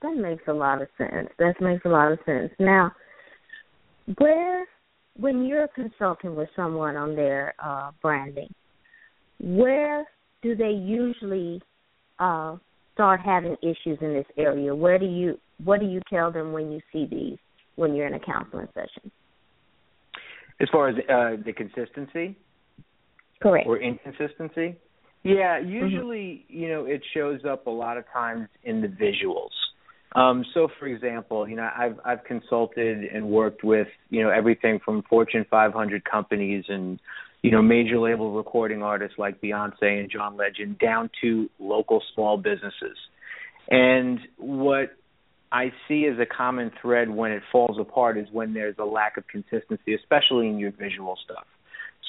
That 0.05 0.17
makes 0.17 0.43
a 0.49 0.53
lot 0.53 0.83
of 0.83 0.89
sense. 0.99 1.31
That 1.39 1.55
makes 1.63 1.83
a 1.87 1.89
lot 1.89 2.13
of 2.13 2.19
sense. 2.27 2.51
Now, 2.59 2.93
where 4.19 4.67
when 5.17 5.47
you're 5.47 5.67
consulting 5.69 6.37
with 6.37 6.51
someone 6.55 6.95
on 6.95 7.17
their 7.17 7.55
uh, 7.59 7.91
branding, 8.03 8.53
where 9.41 10.07
do 10.43 10.55
they 10.55 10.73
usually 10.73 11.63
uh, 12.19 12.57
start 12.93 13.21
having 13.25 13.57
issues 13.63 13.97
in 14.03 14.13
this 14.13 14.27
area? 14.37 14.75
Where 14.75 14.99
do 14.99 15.07
you 15.07 15.39
what 15.65 15.81
do 15.81 15.87
you 15.87 16.03
tell 16.11 16.31
them 16.31 16.53
when 16.53 16.71
you 16.71 16.81
see 16.93 17.07
these 17.11 17.39
when 17.77 17.95
you're 17.95 18.07
in 18.07 18.13
a 18.13 18.21
counseling 18.21 18.69
session? 18.75 19.11
As 20.61 20.69
far 20.71 20.91
as 20.91 20.97
uh, 21.09 21.43
the 21.43 21.55
consistency 21.57 22.37
Correct. 23.41 23.67
or 23.67 23.81
inconsistency, 23.81 24.77
Yeah, 25.23 25.59
usually, 25.59 26.45
mm-hmm. 26.45 26.59
you 26.61 26.69
know, 26.69 26.85
it 26.85 27.01
shows 27.15 27.41
up 27.51 27.67
a 27.67 27.71
lot 27.71 27.97
of 27.97 28.05
times 28.13 28.49
in 28.65 28.83
the 28.83 28.89
visuals. 28.89 29.49
Um, 30.14 30.44
so, 30.54 30.68
for 30.78 30.87
example, 30.87 31.49
you 31.49 31.56
know, 31.56 31.68
I've 31.76 31.99
I've 32.04 32.25
consulted 32.25 33.04
and 33.04 33.28
worked 33.28 33.64
with 33.64 33.88
you 34.11 34.23
know 34.23 34.30
everything 34.30 34.78
from 34.85 35.02
Fortune 35.02 35.44
500 35.50 36.04
companies 36.04 36.64
and 36.68 37.00
you 37.42 37.50
know 37.50 37.62
major 37.62 37.99
label 37.99 38.33
recording 38.33 38.83
artists 38.83 39.18
like 39.18 39.40
Beyonce 39.40 40.00
and 40.00 40.11
John 40.11 40.37
Legend 40.37 40.78
down 40.78 41.11
to 41.23 41.50
local 41.59 42.00
small 42.14 42.37
businesses. 42.37 42.97
And 43.68 44.21
what 44.37 44.97
I 45.50 45.73
see 45.88 46.06
as 46.06 46.18
a 46.21 46.26
common 46.26 46.71
thread 46.80 47.11
when 47.11 47.33
it 47.33 47.42
falls 47.50 47.78
apart 47.80 48.18
is 48.18 48.28
when 48.30 48.54
there's 48.54 48.76
a 48.78 48.85
lack 48.85 49.16
of 49.16 49.26
consistency, 49.26 49.94
especially 49.94 50.49
in 50.49 50.59
your 50.59 50.71
visual 50.73 51.16
stuff. 51.25 51.47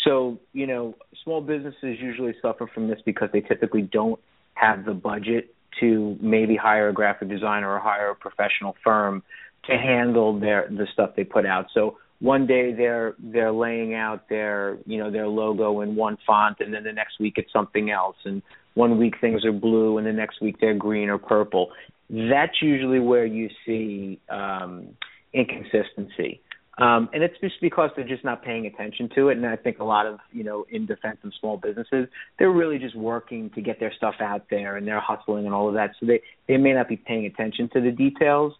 So, 0.04 0.40
you 0.54 0.68
know, 0.68 0.96
small 1.24 1.42
businesses 1.42 1.98
usually 2.00 2.36
suffer 2.42 2.68
from 2.72 2.88
this 2.88 3.00
because 3.06 3.30
they 3.34 3.42
typically 3.42 3.82
don't 3.82 4.20
have 4.54 4.86
the 4.86 4.94
budget 4.94 5.55
to 5.80 6.18
maybe 6.22 6.56
hire 6.56 6.90
a 6.90 6.94
graphic 6.94 7.30
designer 7.30 7.74
or 7.74 7.80
hire 7.80 8.10
a 8.10 8.16
professional 8.16 8.76
firm 8.84 9.24
to 9.66 9.78
handle 9.78 10.40
their 10.40 10.68
the 10.70 10.88
stuff 10.94 11.12
they 11.16 11.24
put 11.24 11.46
out. 11.46 11.68
So 11.74 11.98
one 12.20 12.48
day 12.48 12.74
they're 12.74 13.16
they're 13.20 13.52
laying 13.52 13.94
out 13.94 14.30
their 14.30 14.78
you 14.86 14.98
know 14.98 15.12
their 15.12 15.28
logo 15.28 15.82
in 15.82 15.96
one 15.96 16.18
font 16.26 16.58
and 16.60 16.74
then 16.74 16.84
the 16.84 16.94
next 16.94 17.20
week 17.20 17.34
it's 17.38 17.52
something 17.52 17.90
else 17.90 18.16
and 18.26 18.42
one 18.74 18.98
week 18.98 19.16
things 19.20 19.46
are 19.46 19.52
blue 19.52 19.98
and 19.98 20.08
the 20.08 20.14
next 20.14 20.42
week 20.42 20.58
they're 20.60 20.74
green 20.76 21.10
or 21.10 21.18
purple. 21.18 21.72
That's 22.10 22.62
usually 22.62 23.00
where 23.00 23.26
you 23.26 23.50
see 23.66 24.20
um 24.30 24.90
inconsistency. 25.34 26.42
Um, 26.78 27.10
and 27.14 27.24
it's 27.24 27.40
just 27.40 27.56
because 27.62 27.90
they're 27.96 28.08
just 28.08 28.26
not 28.26 28.44
paying 28.44 28.66
attention 28.66 29.10
to 29.16 29.30
it. 29.30 29.38
And 29.38 29.46
I 29.46 29.56
think 29.56 29.80
a 29.80 29.84
lot 29.84 30.06
of, 30.06 30.20
you 30.34 30.44
know, 30.44 30.66
in 30.70 30.86
defense 30.86 31.18
of 31.24 31.32
small 31.40 31.56
businesses, 31.56 32.08
they're 32.38 32.52
really 32.52 32.80
just 32.80 32.96
working 32.98 33.50
to 33.52 33.62
get 33.62 33.80
their 33.80 33.94
stuff 33.96 34.16
out 34.20 34.48
there 34.50 34.76
and 34.76 34.86
they're 34.86 35.00
hustling 35.00 35.46
and 35.46 35.56
all 35.56 35.70
of 35.70 35.76
that. 35.76 35.92
So 36.00 36.06
they, 36.06 36.22
they 36.48 36.58
may 36.58 36.74
not 36.74 36.90
be 36.90 36.98
paying 36.98 37.26
attention 37.26 37.70
to 37.74 37.82
the 37.82 37.92
details, 37.92 38.54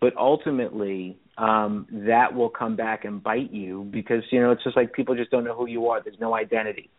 but 0.00 0.14
ultimately, 0.16 1.16
um, 1.38 1.86
that 1.90 2.34
will 2.34 2.50
come 2.50 2.76
back 2.76 3.06
and 3.06 3.22
bite 3.22 3.52
you 3.52 3.88
because, 3.90 4.22
you 4.30 4.40
know, 4.40 4.50
it's 4.50 4.62
just 4.62 4.76
like 4.76 4.92
people 4.92 5.14
just 5.14 5.30
don't 5.30 5.44
know 5.44 5.54
who 5.54 5.66
you 5.66 5.86
are. 5.88 6.02
There's 6.02 6.20
no 6.20 6.34
identity. 6.34 6.90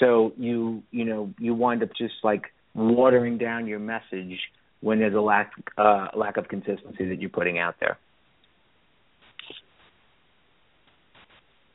So 0.00 0.32
you, 0.38 0.82
you 0.90 1.04
know, 1.04 1.34
you 1.38 1.54
wind 1.54 1.82
up 1.82 1.90
just 1.98 2.14
like 2.22 2.44
watering 2.74 3.36
down 3.36 3.66
your 3.66 3.78
message 3.78 4.38
when 4.80 5.00
there's 5.00 5.14
a 5.14 5.20
lack, 5.20 5.52
uh, 5.76 6.08
lack 6.16 6.38
of 6.38 6.48
consistency 6.48 7.08
that 7.08 7.20
you're 7.20 7.28
putting 7.28 7.58
out 7.58 7.74
there. 7.78 7.98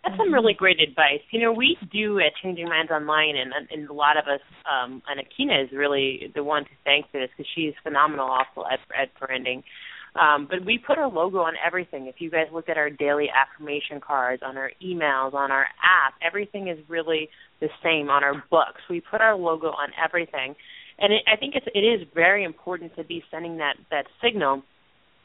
That's 0.04 0.16
some 0.16 0.34
really 0.34 0.54
great 0.54 0.80
advice. 0.80 1.20
You 1.32 1.42
know, 1.42 1.52
we 1.52 1.78
do 1.92 2.20
at 2.20 2.32
Changing 2.42 2.70
Minds 2.70 2.92
Online, 2.92 3.36
and 3.36 3.52
and 3.70 3.90
a 3.90 3.94
lot 3.94 4.18
of 4.18 4.26
us, 4.28 4.40
um, 4.64 5.02
and 5.08 5.20
Aikyna 5.20 5.66
is 5.66 5.72
really 5.74 6.32
the 6.34 6.44
one 6.44 6.64
to 6.64 6.70
thank 6.86 7.12
for 7.12 7.20
this 7.20 7.30
because 7.36 7.50
she's 7.54 7.74
phenomenal 7.84 8.30
also 8.30 8.68
at 8.72 8.80
at 8.98 9.10
branding. 9.20 9.64
Um, 10.16 10.48
but 10.50 10.66
we 10.66 10.80
put 10.80 10.98
our 10.98 11.10
logo 11.10 11.40
on 11.40 11.54
everything. 11.66 12.08
If 12.08 12.16
you 12.20 12.32
guys 12.32 12.48
look 12.52 12.70
at 12.70 12.78
our 12.78 12.90
daily 12.90 13.28
affirmation 13.30 14.00
cards, 14.00 14.42
on 14.44 14.58
our 14.58 14.72
emails, 14.84 15.34
on 15.34 15.52
our 15.52 15.68
app, 15.84 16.16
everything 16.26 16.68
is 16.68 16.80
really 16.88 17.30
the 17.60 17.68
same. 17.84 18.10
On 18.10 18.24
our 18.24 18.42
books, 18.50 18.82
we 18.90 19.02
put 19.02 19.20
our 19.22 19.36
logo 19.36 19.68
on 19.68 19.90
everything, 20.04 20.56
and 20.98 21.14
it, 21.14 21.24
I 21.32 21.36
think 21.36 21.56
it's 21.56 21.68
it 21.76 21.80
is 21.80 22.08
very 22.16 22.46
important 22.46 22.96
to 22.96 23.04
be 23.04 23.22
sending 23.30 23.58
that 23.58 23.76
that 23.92 24.06
signal 24.24 24.64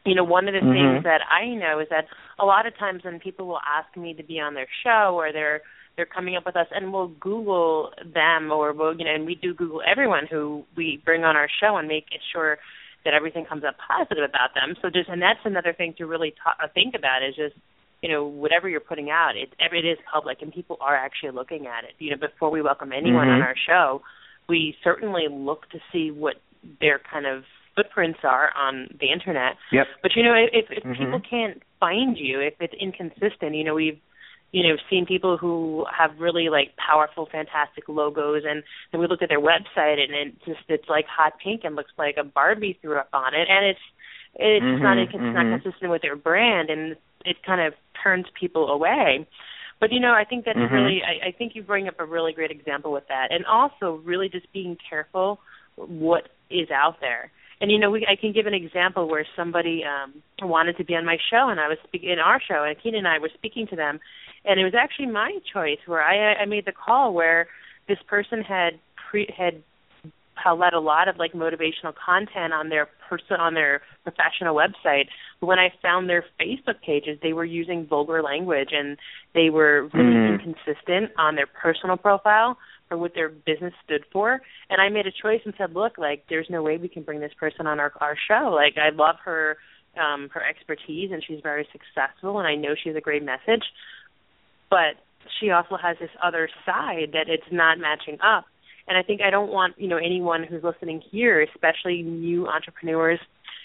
you 0.05 0.15
know 0.15 0.25
one 0.25 0.49
of 0.49 0.55
the 0.55 0.61
mm-hmm. 0.61 0.97
things 0.97 1.05
that 1.05 1.21
i 1.31 1.49
know 1.55 1.81
is 1.81 1.89
that 1.91 2.05
a 2.39 2.45
lot 2.45 2.67
of 2.67 2.77
times 2.79 3.05
when 3.05 3.21
people 3.21 3.47
will 3.47 3.61
ask 3.61 3.97
me 3.97 4.15
to 4.15 4.23
be 4.23 4.41
on 4.41 4.55
their 4.55 4.69
show 4.85 5.15
or 5.15 5.33
they're 5.33 5.63
they're 5.97 6.07
coming 6.07 6.37
up 6.37 6.45
with 6.45 6.57
us 6.57 6.67
and 6.73 6.93
we'll 6.93 7.09
google 7.21 7.91
them 8.13 8.51
or 8.51 8.73
we'll 8.73 8.97
you 8.97 9.05
know 9.05 9.15
and 9.15 9.27
we 9.27 9.35
do 9.35 9.55
google 9.55 9.81
everyone 9.87 10.27
who 10.31 10.65
we 10.77 11.01
bring 11.05 11.25
on 11.25 11.37
our 11.37 11.49
show 11.61 11.77
and 11.77 11.89
make 11.89 12.07
sure 12.33 12.59
that 13.05 13.15
everything 13.15 13.45
comes 13.45 13.63
up 13.65 13.77
positive 13.79 14.25
about 14.25 14.51
them 14.55 14.75
so 14.83 14.89
just 14.89 15.09
and 15.09 15.23
that's 15.23 15.41
another 15.45 15.73
thing 15.73 15.95
to 15.97 16.07
really 16.07 16.35
ta- 16.43 16.57
think 16.75 16.95
about 16.97 17.23
is 17.23 17.35
just 17.37 17.55
you 18.03 18.11
know 18.11 18.25
whatever 18.25 18.69
you're 18.69 18.81
putting 18.81 19.11
out 19.11 19.33
it 19.37 19.51
it 19.59 19.87
is 19.87 19.99
public 20.13 20.39
and 20.43 20.53
people 20.53 20.77
are 20.81 20.97
actually 20.97 21.31
looking 21.31 21.67
at 21.67 21.85
it 21.85 21.93
you 21.99 22.11
know 22.11 22.17
before 22.17 22.51
we 22.51 22.61
welcome 22.61 22.93
anyone 22.93 23.27
mm-hmm. 23.27 23.37
on 23.37 23.43
our 23.43 23.55
show 23.67 24.03
we 24.49 24.75
certainly 24.83 25.27
look 25.31 25.69
to 25.71 25.79
see 25.93 26.11
what 26.11 26.35
their 26.81 27.01
kind 27.11 27.27
of 27.27 27.45
footprints 27.75 28.21
are 28.23 28.51
on 28.57 28.89
the 29.01 29.13
internet. 29.13 29.57
Yep. 29.73 29.87
But 30.03 30.13
you 30.17 30.23
know, 30.23 30.35
if 30.35 30.67
if 30.71 30.85
mm-hmm. 30.85 31.05
people 31.05 31.21
can't 31.29 31.63
find 31.81 32.17
you, 32.19 32.41
if 32.41 32.55
it's 32.61 32.75
inconsistent, 32.81 33.55
you 33.55 33.65
know, 33.65 33.75
we've 33.75 33.99
you 34.53 34.63
know 34.63 34.77
seen 34.89 35.07
people 35.07 35.37
who 35.37 35.85
have 35.91 36.19
really 36.19 36.49
like 36.49 36.75
powerful, 36.77 37.29
fantastic 37.31 37.89
logos, 37.89 38.43
and 38.47 38.63
then 38.93 39.01
we 39.01 39.07
look 39.07 39.23
at 39.23 39.29
their 39.29 39.41
website 39.41 39.99
and 39.99 40.15
it 40.15 40.35
just 40.47 40.61
it's 40.69 40.89
like 40.89 41.07
hot 41.07 41.35
pink 41.43 41.63
and 41.65 41.77
looks 41.77 41.93
like 41.99 42.17
a 42.19 42.25
Barbie 42.25 42.79
threw 42.81 42.99
up 42.99 43.11
on 43.13 43.35
it, 43.35 43.49
and 43.51 43.67
it's 43.67 43.81
it's 44.35 44.65
mm-hmm, 44.65 44.83
not 44.83 44.99
it's 44.99 45.13
mm-hmm. 45.13 45.33
not 45.33 45.63
consistent 45.63 45.91
with 45.91 46.03
their 46.03 46.17
brand, 46.17 46.71
and 46.71 46.97
it 47.25 47.37
kind 47.45 47.61
of 47.61 47.75
turns 48.03 48.27
people 48.39 48.69
away. 48.69 49.27
But 49.81 49.93
you 49.93 50.01
know, 50.01 50.13
I 50.13 50.25
think 50.25 50.45
that's 50.45 50.59
mm-hmm. 50.59 50.75
really 50.75 51.03
I, 51.03 51.29
I 51.29 51.33
think 51.33 51.53
you 51.55 51.63
bring 51.63 51.89
up 51.89 51.99
a 51.99 52.05
really 52.05 52.33
great 52.33 52.51
example 52.51 52.93
with 52.93 53.09
that, 53.09 53.29
and 53.31 53.45
also 53.47 54.01
really 54.05 54.29
just 54.29 54.53
being 54.53 54.77
careful 54.89 55.41
what 55.77 56.29
is 56.51 56.71
out 56.71 57.01
there 57.01 57.33
and 57.61 57.71
you 57.71 57.79
know, 57.79 57.91
we, 57.91 58.07
I 58.11 58.17
can 58.17 58.33
give 58.33 58.47
an 58.47 58.55
example 58.55 59.09
where 59.09 59.27
somebody 59.37 59.83
um, 59.85 60.15
wanted 60.43 60.77
to 60.79 60.85
be 60.85 60.95
on 60.95 61.05
my 61.05 61.19
show, 61.31 61.49
and 61.49 61.61
I 61.61 61.69
was 61.69 61.79
speaking 61.87 62.11
in 62.11 62.19
our 62.19 62.41
show, 62.41 62.65
and 62.65 62.77
Keenan 62.81 63.01
and 63.01 63.09
I 63.09 63.19
were 63.19 63.31
speaking 63.35 63.67
to 63.69 63.77
them, 63.77 64.01
and 64.45 64.61
it 64.61 64.65
was 64.65 64.75
actually 64.75 65.07
my 65.07 65.39
choice 65.53 65.79
where 65.87 66.03
I, 66.03 66.35
I 66.35 66.45
made 66.47 66.67
the 66.67 66.73
call 66.73 67.15
where 67.15 67.47
this 67.89 67.99
person 68.09 68.43
had 68.43 68.79
pre 69.11 69.33
had 69.37 69.63
let 70.57 70.75
a 70.75 70.81
lot 70.81 71.09
of 71.09 71.17
like 71.17 71.33
motivational 71.33 71.95
content 71.95 72.53
on 72.53 72.69
their 72.69 72.89
person 73.09 73.37
on 73.41 73.55
their 73.55 73.81
professional 74.03 74.55
website. 74.55 75.07
But 75.41 75.47
when 75.47 75.59
I 75.59 75.73
found 75.81 76.09
their 76.09 76.25
Facebook 76.41 76.81
pages, 76.85 77.19
they 77.23 77.33
were 77.33 77.45
using 77.45 77.87
vulgar 77.87 78.23
language 78.23 78.71
and 78.73 78.99
they 79.35 79.49
were 79.49 79.89
really 79.95 80.15
mm. 80.15 80.33
inconsistent 80.35 81.13
on 81.17 81.37
their 81.37 81.47
personal 81.47 81.97
profile 81.97 82.59
for 82.89 82.99
what 82.99 83.15
their 83.15 83.29
business 83.29 83.73
stood 83.85 84.05
for. 84.13 84.41
And 84.71 84.81
I 84.81 84.89
made 84.89 85.07
a 85.07 85.13
choice 85.13 85.41
and 85.45 85.55
said, 85.57 85.75
look, 85.75 85.99
like 85.99 86.25
there's 86.29 86.47
no 86.51 86.63
way 86.63 86.77
we 86.77 86.89
can 86.89 87.03
bring 87.03 87.21
this 87.21 87.33
person 87.39 87.67
on 87.67 87.81
our 87.81 87.93
our 88.01 88.17
show. 88.29 88.51
Like 88.55 88.75
I 88.77 88.95
love 88.95 89.17
her 89.25 89.57
um 90.01 90.29
her 90.33 90.43
expertise 90.45 91.11
and 91.13 91.23
she's 91.27 91.41
very 91.43 91.67
successful 91.73 92.39
and 92.39 92.47
I 92.47 92.55
know 92.55 92.75
she 92.81 92.89
has 92.91 92.97
a 92.97 93.01
great 93.01 93.23
message. 93.23 93.65
But 94.71 94.97
she 95.41 95.51
also 95.51 95.77
has 95.81 95.97
this 96.01 96.11
other 96.23 96.49
side 96.67 97.13
that 97.13 97.29
it's 97.29 97.51
not 97.51 97.79
matching 97.79 98.19
up. 98.21 98.45
And 98.87 98.99
I 98.99 99.03
think 99.03 99.23
I 99.23 99.31
don't 99.31 99.51
want, 99.51 99.75
you 99.79 99.89
know, 99.89 99.97
anyone 99.97 100.45
who's 100.45 100.63
listening 100.63 101.01
here, 101.11 101.41
especially 101.43 102.03
new 102.03 102.47
entrepreneurs 102.47 103.21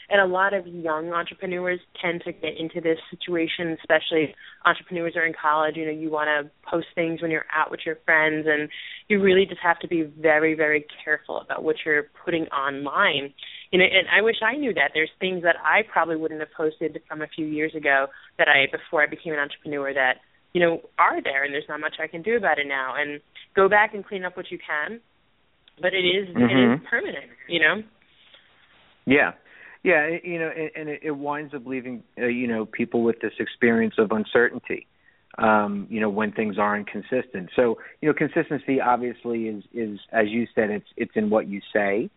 and 0.09 0.19
a 0.19 0.25
lot 0.25 0.53
of 0.53 0.65
young 0.65 1.11
entrepreneurs 1.13 1.79
tend 2.01 2.23
to 2.25 2.31
get 2.31 2.57
into 2.57 2.81
this 2.81 2.97
situation, 3.11 3.77
especially 3.79 4.33
entrepreneurs 4.65 5.13
are 5.15 5.25
in 5.25 5.33
college. 5.39 5.75
You 5.75 5.85
know, 5.85 5.91
you 5.91 6.09
want 6.09 6.27
to 6.27 6.49
post 6.69 6.87
things 6.95 7.21
when 7.21 7.29
you're 7.29 7.45
out 7.53 7.69
with 7.69 7.81
your 7.85 7.97
friends, 8.05 8.47
and 8.49 8.69
you 9.07 9.21
really 9.21 9.45
just 9.45 9.61
have 9.61 9.79
to 9.79 9.87
be 9.87 10.03
very, 10.03 10.55
very 10.55 10.85
careful 11.03 11.39
about 11.39 11.63
what 11.63 11.75
you're 11.85 12.07
putting 12.25 12.45
online. 12.47 13.33
You 13.71 13.79
know, 13.79 13.85
and 13.85 14.07
I 14.09 14.21
wish 14.21 14.37
I 14.43 14.55
knew 14.55 14.73
that. 14.73 14.91
There's 14.93 15.11
things 15.19 15.43
that 15.43 15.57
I 15.63 15.81
probably 15.91 16.15
wouldn't 16.15 16.39
have 16.39 16.49
posted 16.57 16.99
from 17.07 17.21
a 17.21 17.27
few 17.27 17.45
years 17.45 17.75
ago 17.75 18.07
that 18.37 18.47
I 18.47 18.65
before 18.71 19.03
I 19.03 19.07
became 19.07 19.33
an 19.33 19.39
entrepreneur 19.39 19.93
that 19.93 20.15
you 20.53 20.61
know 20.61 20.81
are 20.97 21.21
there, 21.21 21.43
and 21.43 21.53
there's 21.53 21.69
not 21.69 21.79
much 21.79 21.95
I 22.01 22.07
can 22.07 22.23
do 22.23 22.35
about 22.35 22.57
it 22.57 22.67
now. 22.67 22.95
And 22.97 23.21
go 23.55 23.69
back 23.69 23.93
and 23.93 24.05
clean 24.05 24.25
up 24.25 24.35
what 24.35 24.49
you 24.49 24.57
can, 24.57 25.01
but 25.79 25.93
it 25.93 26.05
is, 26.05 26.29
mm-hmm. 26.29 26.41
it 26.41 26.45
is 26.45 26.49
mm-hmm. 26.49 26.85
permanent. 26.89 27.25
You 27.47 27.59
know. 27.59 27.75
Yeah, 29.05 29.31
yeah, 29.83 30.09
you 30.23 30.39
know, 30.39 30.51
and, 30.75 30.89
it, 30.89 31.01
it 31.03 31.11
winds 31.11 31.53
up 31.53 31.65
leaving 31.65 32.03
uh, 32.17 32.25
you 32.25 32.47
know 32.47 32.65
people 32.65 33.03
with 33.03 33.19
this 33.21 33.33
experience 33.39 33.95
of 33.97 34.11
uncertainty. 34.11 34.87
Um, 35.37 35.87
you 35.89 36.01
know, 36.01 36.09
when 36.09 36.33
things 36.33 36.57
aren't 36.57 36.89
consistent. 36.89 37.51
So, 37.55 37.77
you 38.01 38.09
know, 38.09 38.13
consistency 38.13 38.81
obviously 38.81 39.47
is 39.47 39.63
is 39.73 39.99
as 40.11 40.27
you 40.27 40.47
said, 40.53 40.69
it's 40.69 40.87
it's 40.97 41.11
in 41.15 41.29
what 41.29 41.47
you 41.47 41.61
say, 41.71 42.09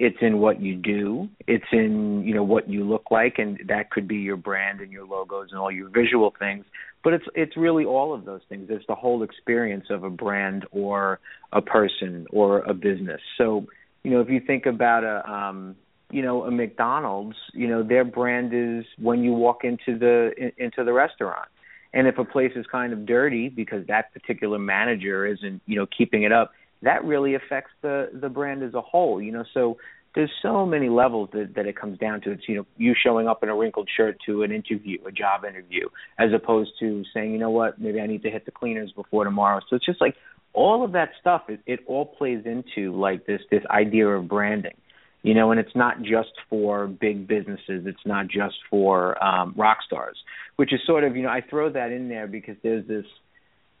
it's 0.00 0.18
in 0.20 0.38
what 0.38 0.62
you 0.62 0.76
do, 0.76 1.28
it's 1.46 1.64
in 1.72 2.22
you 2.24 2.34
know 2.34 2.44
what 2.44 2.68
you 2.68 2.84
look 2.84 3.10
like, 3.10 3.38
and 3.38 3.60
that 3.68 3.90
could 3.90 4.06
be 4.06 4.16
your 4.16 4.36
brand 4.36 4.80
and 4.80 4.92
your 4.92 5.04
logos 5.04 5.48
and 5.50 5.58
all 5.58 5.70
your 5.70 5.88
visual 5.88 6.32
things. 6.38 6.64
But 7.02 7.14
it's 7.14 7.24
it's 7.34 7.56
really 7.56 7.84
all 7.84 8.14
of 8.14 8.24
those 8.24 8.42
things. 8.48 8.68
It's 8.70 8.86
the 8.86 8.94
whole 8.94 9.22
experience 9.22 9.86
of 9.90 10.04
a 10.04 10.10
brand 10.10 10.64
or 10.70 11.18
a 11.52 11.60
person 11.60 12.26
or 12.30 12.60
a 12.60 12.74
business. 12.74 13.20
So, 13.36 13.66
you 14.04 14.12
know, 14.12 14.20
if 14.20 14.28
you 14.28 14.40
think 14.40 14.66
about 14.66 15.02
a 15.02 15.28
um, 15.30 15.76
you 16.10 16.22
know 16.22 16.44
a 16.44 16.50
McDonald's, 16.50 17.36
you 17.52 17.68
know 17.68 17.82
their 17.82 18.04
brand 18.04 18.52
is 18.52 18.84
when 18.98 19.22
you 19.22 19.32
walk 19.32 19.64
into 19.64 19.98
the 19.98 20.32
in, 20.36 20.52
into 20.58 20.84
the 20.84 20.92
restaurant. 20.92 21.48
And 21.92 22.06
if 22.06 22.18
a 22.18 22.24
place 22.24 22.52
is 22.54 22.66
kind 22.70 22.92
of 22.92 23.04
dirty 23.04 23.48
because 23.48 23.86
that 23.88 24.12
particular 24.12 24.60
manager 24.60 25.26
isn't, 25.26 25.60
you 25.66 25.76
know, 25.76 25.86
keeping 25.86 26.22
it 26.22 26.30
up, 26.30 26.52
that 26.82 27.04
really 27.04 27.34
affects 27.34 27.72
the 27.82 28.10
the 28.12 28.28
brand 28.28 28.62
as 28.62 28.74
a 28.74 28.80
whole, 28.80 29.20
you 29.20 29.32
know. 29.32 29.44
So 29.52 29.78
there's 30.14 30.30
so 30.42 30.66
many 30.66 30.88
levels 30.88 31.30
that 31.32 31.54
that 31.56 31.66
it 31.66 31.76
comes 31.76 31.98
down 31.98 32.20
to. 32.22 32.32
It's 32.32 32.48
you 32.48 32.56
know 32.56 32.66
you 32.76 32.94
showing 33.00 33.28
up 33.28 33.42
in 33.42 33.48
a 33.48 33.56
wrinkled 33.56 33.88
shirt 33.94 34.18
to 34.26 34.42
an 34.42 34.52
interview, 34.52 34.98
a 35.06 35.12
job 35.12 35.44
interview, 35.44 35.88
as 36.18 36.30
opposed 36.32 36.70
to 36.80 37.04
saying, 37.12 37.32
you 37.32 37.38
know 37.38 37.50
what, 37.50 37.80
maybe 37.80 38.00
I 38.00 38.06
need 38.06 38.22
to 38.22 38.30
hit 38.30 38.44
the 38.46 38.50
cleaners 38.50 38.92
before 38.92 39.24
tomorrow. 39.24 39.60
So 39.68 39.76
it's 39.76 39.86
just 39.86 40.00
like 40.00 40.14
all 40.52 40.84
of 40.84 40.92
that 40.92 41.10
stuff 41.20 41.42
it, 41.48 41.60
it 41.66 41.80
all 41.86 42.06
plays 42.06 42.44
into 42.44 42.94
like 42.98 43.26
this 43.26 43.40
this 43.50 43.62
idea 43.70 44.08
of 44.08 44.28
branding 44.28 44.76
you 45.22 45.34
know 45.34 45.50
and 45.50 45.60
it's 45.60 45.74
not 45.74 46.00
just 46.02 46.32
for 46.48 46.86
big 46.86 47.26
businesses. 47.26 47.86
It's 47.86 48.06
not 48.06 48.28
just 48.28 48.56
for 48.68 49.22
um 49.22 49.54
rock 49.56 49.78
stars 49.86 50.16
which 50.56 50.72
is 50.72 50.80
sort 50.86 51.04
of 51.04 51.16
you 51.16 51.22
know 51.22 51.28
i 51.30 51.40
throw 51.48 51.70
that 51.72 51.90
in 51.90 52.08
there 52.08 52.26
because 52.26 52.56
there's 52.62 52.86
this 52.86 53.06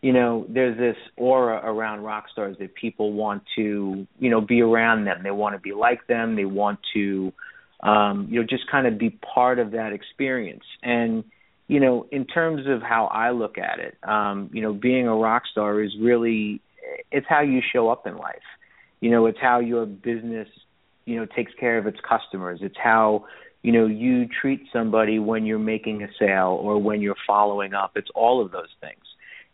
you 0.02 0.12
know 0.12 0.46
there's 0.48 0.78
this 0.78 0.96
aura 1.16 1.60
around 1.64 2.00
rock 2.00 2.24
stars 2.32 2.56
that 2.58 2.74
people 2.74 3.12
want 3.12 3.42
to 3.56 4.06
you 4.18 4.30
know 4.30 4.40
be 4.40 4.62
around 4.62 5.04
them. 5.04 5.18
They 5.22 5.30
want 5.30 5.54
to 5.54 5.60
be 5.60 5.72
like 5.72 6.06
them. 6.06 6.36
They 6.36 6.44
want 6.44 6.78
to 6.94 7.32
um 7.82 8.28
you 8.30 8.40
know 8.40 8.46
just 8.48 8.70
kind 8.70 8.86
of 8.86 8.98
be 8.98 9.10
part 9.10 9.58
of 9.58 9.72
that 9.72 9.92
experience. 9.92 10.64
And 10.82 11.24
you 11.68 11.78
know, 11.78 12.06
in 12.10 12.26
terms 12.26 12.62
of 12.66 12.82
how 12.82 13.06
I 13.06 13.30
look 13.30 13.56
at 13.56 13.78
it, 13.78 13.96
um, 14.02 14.50
you 14.52 14.60
know, 14.60 14.72
being 14.72 15.06
a 15.06 15.14
rock 15.14 15.44
star 15.52 15.80
is 15.80 15.92
really 16.00 16.60
it's 17.12 17.26
how 17.28 17.42
you 17.42 17.60
show 17.72 17.88
up 17.90 18.06
in 18.06 18.16
life. 18.16 18.48
You 19.00 19.10
know, 19.10 19.26
it's 19.26 19.38
how 19.40 19.60
your 19.60 19.86
business, 19.86 20.48
you 21.04 21.16
know, 21.16 21.26
takes 21.26 21.52
care 21.58 21.78
of 21.78 21.86
its 21.86 21.98
customers. 22.06 22.60
It's 22.62 22.76
how, 22.82 23.26
you 23.62 23.72
know, 23.72 23.86
you 23.86 24.26
treat 24.28 24.62
somebody 24.72 25.18
when 25.18 25.46
you're 25.46 25.58
making 25.58 26.02
a 26.02 26.08
sale 26.18 26.58
or 26.60 26.78
when 26.78 27.00
you're 27.00 27.16
following 27.26 27.74
up. 27.74 27.92
It's 27.96 28.10
all 28.14 28.44
of 28.44 28.52
those 28.52 28.68
things. 28.80 29.02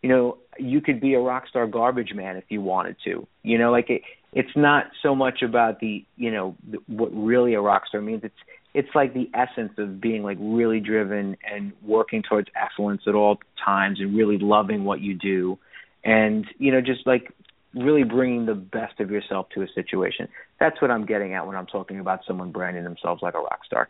You 0.03 0.11
know, 0.11 0.39
you 0.59 0.81
could 0.81 1.01
be 1.01 1.15
a 1.15 1.21
rock 1.21 1.49
star 1.49 1.67
garbage 1.67 2.13
man 2.15 2.37
if 2.37 2.45
you 2.49 2.61
wanted 2.61 2.97
to. 3.05 3.27
You 3.43 3.59
know, 3.59 3.71
like 3.71 3.91
it 3.91 4.03
it's 4.33 4.55
not 4.55 4.87
so 5.03 5.15
much 5.15 5.41
about 5.43 5.81
the, 5.81 6.05
you 6.17 6.31
know, 6.31 6.57
what 6.87 7.09
really 7.15 7.55
a 7.55 7.61
rock 7.61 7.87
star 7.89 8.01
means. 8.01 8.23
It's 8.23 8.35
it's 8.75 8.95
like 8.95 9.15
the 9.15 9.31
essence 9.33 9.73
of 9.79 10.01
being 10.01 10.23
like 10.23 10.37
really 10.39 10.81
driven 10.81 11.37
and 11.51 11.73
working 11.83 12.23
towards 12.23 12.49
excellence 12.55 13.03
at 13.07 13.15
all 13.15 13.39
times 13.65 14.01
and 14.01 14.15
really 14.15 14.37
loving 14.37 14.85
what 14.85 15.01
you 15.01 15.15
do 15.15 15.59
and 16.07 16.47
you 16.59 16.71
know 16.71 16.81
just 16.81 17.07
like 17.07 17.33
really 17.77 18.05
bringing 18.05 18.47
the 18.47 18.55
best 18.55 18.99
of 19.01 19.11
yourself 19.11 19.47
to 19.55 19.63
a 19.63 19.67
situation. 19.75 20.29
That's 20.59 20.81
what 20.81 20.91
i'm 20.91 21.05
getting 21.05 21.35
at 21.35 21.47
when 21.47 21.57
i'm 21.57 21.67
talking 21.67 22.01
about 22.01 22.21
someone 22.27 22.51
branding 22.51 22.85
themselves 22.85 23.23
like 23.23 23.35
a 23.35 23.39
rock 23.39 23.61
star. 23.67 23.89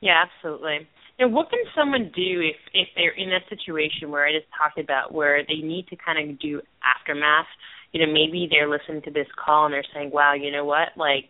Yeah 0.00 0.24
absolutely. 0.26 0.88
Now 1.20 1.28
what 1.28 1.50
can 1.50 1.60
someone 1.76 2.10
do 2.14 2.40
if 2.40 2.56
if 2.72 2.88
they're 2.96 3.12
in 3.12 3.30
that 3.30 3.42
situation 3.48 4.10
where 4.10 4.26
i 4.26 4.32
just 4.32 4.46
talked 4.56 4.78
about 4.78 5.12
where 5.12 5.42
they 5.46 5.66
need 5.66 5.86
to 5.88 5.96
kind 5.96 6.30
of 6.30 6.38
do 6.40 6.60
aftermath? 6.82 7.46
You 7.92 8.04
know 8.04 8.12
maybe 8.12 8.48
they're 8.50 8.68
listening 8.68 9.02
to 9.02 9.10
this 9.10 9.28
call 9.42 9.66
and 9.66 9.74
they're 9.74 9.84
saying 9.94 10.10
wow 10.12 10.32
you 10.34 10.50
know 10.50 10.64
what? 10.64 10.88
Like 10.96 11.28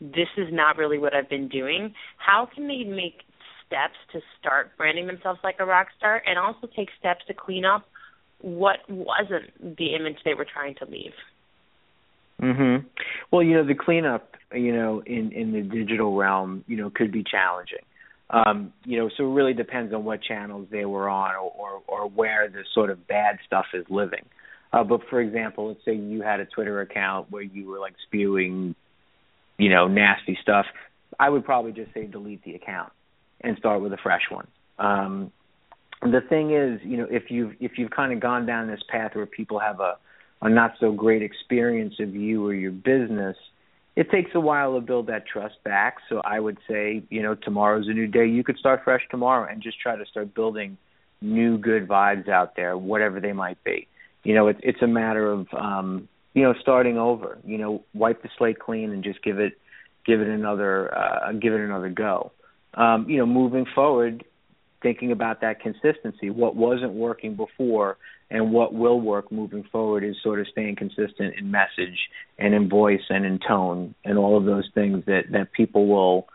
this 0.00 0.28
is 0.36 0.48
not 0.52 0.76
really 0.76 0.98
what 0.98 1.14
I've 1.14 1.30
been 1.30 1.48
doing, 1.48 1.94
how 2.18 2.48
can 2.54 2.68
they 2.68 2.84
make 2.84 3.22
steps 3.66 3.96
to 4.12 4.20
start 4.38 4.76
branding 4.76 5.06
themselves 5.06 5.40
like 5.42 5.56
a 5.58 5.64
rock 5.64 5.88
star 5.96 6.22
and 6.26 6.38
also 6.38 6.68
take 6.76 6.88
steps 6.98 7.24
to 7.26 7.34
clean 7.34 7.64
up 7.64 7.86
what 8.40 8.78
wasn't 8.88 9.76
the 9.78 9.94
image 9.94 10.16
they 10.24 10.34
were 10.34 10.46
trying 10.50 10.74
to 10.76 10.84
leave? 10.86 11.12
Mhm. 12.40 12.84
Well, 13.30 13.42
you 13.42 13.54
know, 13.54 13.64
the 13.64 13.74
cleanup, 13.74 14.36
you 14.52 14.72
know, 14.72 15.00
in 15.00 15.32
in 15.32 15.52
the 15.52 15.62
digital 15.62 16.14
realm, 16.14 16.64
you 16.66 16.76
know, 16.76 16.90
could 16.90 17.10
be 17.10 17.24
challenging. 17.24 17.84
Um, 18.28 18.72
you 18.84 18.98
know, 18.98 19.08
so 19.16 19.30
it 19.30 19.34
really 19.34 19.54
depends 19.54 19.94
on 19.94 20.04
what 20.04 20.20
channels 20.20 20.68
they 20.70 20.84
were 20.84 21.08
on 21.08 21.34
or 21.36 21.52
or, 21.56 21.82
or 21.86 22.08
where 22.08 22.48
the 22.48 22.64
sort 22.74 22.90
of 22.90 23.06
bad 23.06 23.38
stuff 23.46 23.66
is 23.72 23.86
living. 23.88 24.24
Uh, 24.72 24.84
but 24.84 25.00
for 25.08 25.20
example, 25.20 25.68
let's 25.68 25.84
say 25.84 25.94
you 25.94 26.22
had 26.22 26.40
a 26.40 26.44
Twitter 26.44 26.80
account 26.80 27.30
where 27.30 27.42
you 27.42 27.66
were 27.68 27.78
like 27.78 27.94
spewing 28.06 28.74
you 29.58 29.70
know, 29.70 29.88
nasty 29.88 30.38
stuff, 30.42 30.66
I 31.18 31.30
would 31.30 31.44
probably 31.44 31.72
just 31.72 31.92
say 31.94 32.06
delete 32.06 32.44
the 32.44 32.54
account 32.54 32.92
and 33.40 33.56
start 33.58 33.80
with 33.80 33.92
a 33.92 33.98
fresh 34.02 34.22
one. 34.30 34.46
Um, 34.78 35.32
the 36.02 36.20
thing 36.28 36.52
is, 36.52 36.80
you 36.84 36.96
know, 36.96 37.06
if 37.10 37.30
you've 37.30 37.54
if 37.60 37.72
you've 37.78 37.90
kind 37.90 38.12
of 38.12 38.20
gone 38.20 38.46
down 38.46 38.68
this 38.68 38.82
path 38.88 39.14
where 39.14 39.26
people 39.26 39.58
have 39.58 39.80
a 39.80 39.96
a 40.42 40.50
not 40.50 40.72
so 40.78 40.92
great 40.92 41.22
experience 41.22 41.94
of 41.98 42.14
you 42.14 42.46
or 42.46 42.52
your 42.52 42.72
business, 42.72 43.36
it 43.96 44.10
takes 44.10 44.30
a 44.34 44.40
while 44.40 44.74
to 44.74 44.80
build 44.80 45.06
that 45.06 45.26
trust 45.26 45.54
back. 45.64 45.96
So 46.08 46.20
I 46.22 46.38
would 46.38 46.58
say, 46.68 47.02
you 47.08 47.22
know, 47.22 47.34
tomorrow's 47.34 47.88
a 47.88 47.92
new 47.92 48.06
day. 48.06 48.26
You 48.26 48.44
could 48.44 48.58
start 48.58 48.84
fresh 48.84 49.02
tomorrow 49.10 49.50
and 49.50 49.62
just 49.62 49.80
try 49.80 49.96
to 49.96 50.04
start 50.04 50.34
building 50.34 50.76
new 51.22 51.56
good 51.56 51.88
vibes 51.88 52.28
out 52.28 52.56
there, 52.56 52.76
whatever 52.76 53.20
they 53.20 53.32
might 53.32 53.62
be. 53.64 53.88
You 54.22 54.34
know, 54.34 54.48
it's 54.48 54.60
it's 54.62 54.82
a 54.82 54.86
matter 54.86 55.30
of 55.30 55.46
um, 55.56 56.08
you 56.34 56.42
know, 56.42 56.54
starting 56.60 56.98
over. 56.98 57.38
You 57.44 57.58
know, 57.58 57.84
wipe 57.94 58.22
the 58.22 58.28
slate 58.36 58.58
clean 58.58 58.90
and 58.90 59.02
just 59.02 59.22
give 59.22 59.38
it 59.38 59.54
give 60.04 60.20
it 60.20 60.28
another 60.28 60.94
uh, 60.96 61.32
give 61.32 61.54
it 61.54 61.60
another 61.60 61.88
go. 61.88 62.32
Um, 62.74 63.08
you 63.08 63.16
know, 63.16 63.26
moving 63.26 63.64
forward, 63.74 64.24
thinking 64.86 65.10
about 65.10 65.40
that 65.40 65.58
consistency. 65.58 66.30
What 66.30 66.54
wasn't 66.54 66.92
working 66.92 67.34
before 67.34 67.96
and 68.30 68.52
what 68.52 68.72
will 68.72 69.00
work 69.00 69.32
moving 69.32 69.64
forward 69.72 70.04
is 70.04 70.14
sort 70.22 70.38
of 70.38 70.46
staying 70.46 70.76
consistent 70.76 71.34
in 71.36 71.50
message 71.50 71.98
and 72.38 72.54
in 72.54 72.68
voice 72.68 73.02
and 73.10 73.26
in 73.26 73.40
tone 73.40 73.96
and 74.04 74.16
all 74.16 74.36
of 74.36 74.44
those 74.44 74.70
things 74.74 75.02
that 75.06 75.24
that 75.32 75.52
people 75.52 75.88
will 75.88 76.28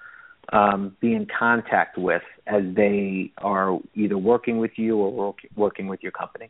um, 0.52 0.98
be 1.00 1.14
in 1.14 1.28
contact 1.28 1.98
with 1.98 2.24
as 2.46 2.64
they 2.76 3.32
are 3.38 3.80
either 3.96 4.18
working 4.18 4.58
with 4.58 4.72
you 4.76 4.98
or 4.98 5.10
work, 5.14 5.38
working 5.56 5.88
with 5.88 6.04
your 6.04 6.12
company. 6.12 6.50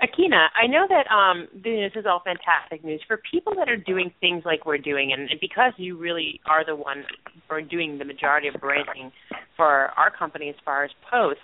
Aikyna, 0.00 0.48
I 0.60 0.66
know 0.66 0.86
that 0.88 1.06
um, 1.12 1.48
this 1.54 1.92
is 1.94 2.06
all 2.06 2.22
fantastic 2.24 2.84
news 2.84 3.02
for 3.06 3.20
people 3.30 3.54
that 3.56 3.68
are 3.68 3.76
doing 3.76 4.12
things 4.20 4.42
like 4.44 4.64
we're 4.64 4.78
doing, 4.78 5.12
and, 5.12 5.28
because 5.40 5.72
you 5.76 5.98
really 5.98 6.40
are 6.46 6.64
the 6.64 6.76
one 6.76 7.04
for 7.48 7.60
doing 7.60 7.98
the 7.98 8.04
majority 8.04 8.48
of 8.48 8.54
branding 8.60 9.12
for 9.56 9.90
our 9.96 10.10
company 10.10 10.48
as 10.48 10.54
far 10.64 10.84
as 10.84 10.90
posts. 11.10 11.42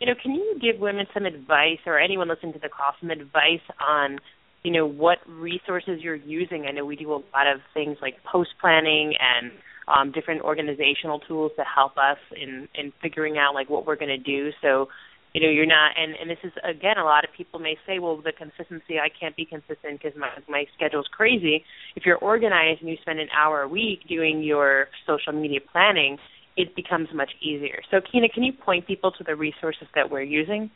You 0.00 0.06
know, 0.06 0.14
can 0.22 0.32
you 0.32 0.58
give 0.60 0.80
women 0.80 1.06
some 1.12 1.26
advice, 1.26 1.78
or 1.86 1.98
anyone 1.98 2.28
listening 2.28 2.52
to 2.52 2.58
the 2.58 2.68
call, 2.68 2.92
some 3.00 3.10
advice 3.10 3.64
on, 3.86 4.18
you 4.62 4.70
know, 4.70 4.86
what 4.86 5.18
resources 5.26 6.00
you're 6.00 6.14
using? 6.14 6.66
I 6.68 6.72
know 6.72 6.84
we 6.84 6.96
do 6.96 7.10
a 7.12 7.22
lot 7.34 7.46
of 7.52 7.60
things 7.74 7.96
like 8.00 8.14
post 8.30 8.50
planning 8.60 9.14
and 9.18 9.50
um, 9.88 10.12
different 10.12 10.42
organizational 10.42 11.18
tools 11.20 11.52
to 11.56 11.64
help 11.64 11.92
us 11.96 12.18
in 12.40 12.68
in 12.74 12.92
figuring 13.02 13.38
out 13.38 13.54
like 13.54 13.70
what 13.70 13.86
we're 13.86 13.96
going 13.96 14.08
to 14.08 14.18
do. 14.18 14.50
So 14.62 14.88
you 15.34 15.42
know 15.42 15.48
you're 15.48 15.66
not 15.66 15.92
and 15.96 16.14
and 16.20 16.30
this 16.30 16.38
is 16.42 16.52
again 16.64 16.96
a 16.98 17.04
lot 17.04 17.24
of 17.24 17.30
people 17.36 17.60
may 17.60 17.76
say 17.86 17.98
well 17.98 18.16
the 18.16 18.32
consistency 18.32 18.98
i 18.98 19.08
can't 19.08 19.36
be 19.36 19.44
consistent 19.44 20.00
because 20.00 20.12
my 20.18 20.28
my 20.48 20.64
schedule's 20.76 21.08
crazy. 21.12 21.64
If 21.96 22.04
you're 22.06 22.18
organized 22.18 22.80
and 22.80 22.90
you 22.90 22.96
spend 23.02 23.20
an 23.20 23.28
hour 23.36 23.62
a 23.62 23.68
week 23.68 24.00
doing 24.08 24.42
your 24.42 24.86
social 25.06 25.32
media 25.32 25.60
planning 25.72 26.18
it 26.56 26.74
becomes 26.74 27.08
much 27.14 27.30
easier. 27.40 27.80
So 27.90 28.00
kina 28.10 28.28
can 28.28 28.42
you 28.42 28.52
point 28.52 28.86
people 28.86 29.12
to 29.12 29.24
the 29.24 29.36
resources 29.36 29.86
that 29.94 30.10
we're 30.10 30.22
using? 30.22 30.70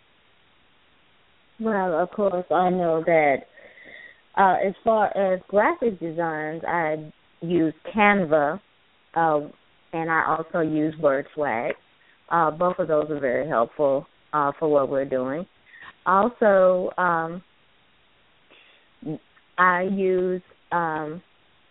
Well 1.59 1.99
of 2.01 2.11
course 2.11 2.47
i 2.51 2.71
know 2.71 3.03
that 3.05 3.37
uh 4.37 4.57
as 4.67 4.75
far 4.85 5.17
as 5.17 5.41
graphic 5.49 5.99
designs 6.01 6.63
i 6.67 7.11
use 7.41 7.75
canva 7.95 8.61
uh 9.15 9.41
and 9.93 10.11
i 10.11 10.37
also 10.37 10.61
use 10.61 10.95
wordswag 11.01 11.73
uh 12.31 12.51
both 12.51 12.79
of 12.79 12.89
those 12.89 13.11
are 13.11 13.21
very 13.21 13.47
helpful 13.47 14.07
uh, 14.33 14.53
for 14.59 14.69
what 14.69 14.89
we're 14.89 15.05
doing. 15.05 15.47
Also, 16.07 16.91
um, 16.99 17.43
I 19.59 19.83
use 19.83 20.43
um, 20.73 21.23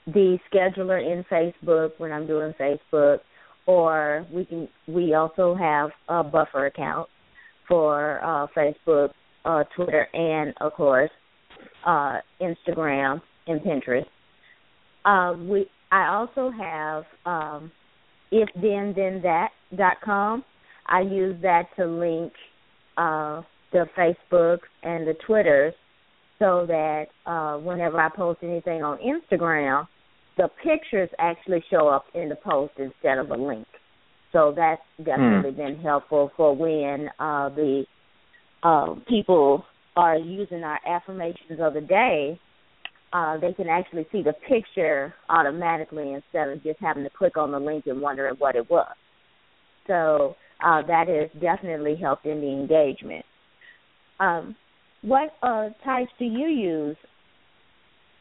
the 0.08 0.38
scheduler 0.52 1.00
in 1.02 1.24
Facebook 1.32 1.92
when 1.98 2.12
I'm 2.12 2.28
doing 2.28 2.54
Facebook, 2.60 3.20
or 3.66 4.26
we 4.32 4.46
can. 4.46 4.68
We 4.88 5.14
also 5.14 5.56
have 5.56 5.90
a 6.08 6.24
buffer 6.24 6.68
account 6.68 7.10
for 7.68 8.24
uh, 8.24 8.48
Facebook, 8.56 9.10
uh, 9.46 9.64
Twitter, 9.76 10.08
and 10.14 10.54
of 10.62 10.74
course 10.74 11.12
uh, 11.86 12.20
Instagram 12.42 13.22
and 13.48 13.62
Pinterest. 13.62 14.06
Uh, 15.06 15.38
we. 15.38 15.70
I 15.92 16.08
also 16.08 16.52
have 16.52 17.04
um, 17.26 17.72
if 18.32 18.48
then 18.56 18.94
then 18.96 19.22
that 19.24 19.50
dot 19.76 19.98
com. 20.04 20.44
I 20.88 21.02
use 21.02 21.36
that 21.42 21.68
to 21.78 21.86
link 21.86 22.34
uh, 23.02 23.42
the 23.72 23.86
Facebook 23.98 24.60
and 24.84 25.08
the 25.08 25.16
Twitters 25.26 25.74
so 26.38 26.66
that 26.68 27.06
uh, 27.26 27.58
whenever 27.58 28.00
I 28.00 28.10
post 28.16 28.40
anything 28.44 28.84
on 28.84 29.00
Instagram, 29.00 29.88
the 30.38 30.50
pictures 30.64 31.10
actually 31.20 31.64
show 31.70 31.88
up 31.88 32.06
in 32.14 32.30
the 32.30 32.36
post 32.36 32.74
instead 32.78 33.18
of 33.18 33.32
a 33.32 33.36
link. 33.36 33.68
So 34.32 34.54
that's 34.56 34.82
definitely 34.98 35.52
mm. 35.52 35.58
been 35.58 35.80
helpful 35.82 36.32
for 36.38 36.56
when 36.56 37.10
uh, 37.20 37.50
the 37.50 37.86
uh, 38.64 38.96
people 39.08 39.66
are 39.96 40.18
using 40.18 40.64
our 40.64 40.80
affirmations 40.88 41.60
of 41.60 41.74
the 41.74 41.82
day. 41.82 42.40
Uh, 43.14 43.38
they 43.38 43.54
can 43.54 43.68
actually 43.68 44.08
see 44.12 44.22
the 44.24 44.34
picture 44.48 45.14
automatically 45.30 46.14
instead 46.14 46.48
of 46.48 46.64
just 46.64 46.80
having 46.80 47.04
to 47.04 47.10
click 47.10 47.36
on 47.36 47.52
the 47.52 47.60
link 47.60 47.86
and 47.88 48.00
wondering 48.00 48.36
what 48.38 48.56
it 48.56 48.70
was. 48.70 48.96
So 49.88 50.36
uh, 50.64 50.82
that 50.88 51.08
has 51.08 51.30
definitely 51.42 51.96
helped 51.96 52.26
in 52.26 52.42
the 52.42 52.48
engagement. 52.48 53.26
Um, 54.20 54.56
what 55.02 55.34
uh, 55.42 55.70
types 55.84 56.12
do 56.20 56.26
you 56.26 56.48
use, 56.48 56.98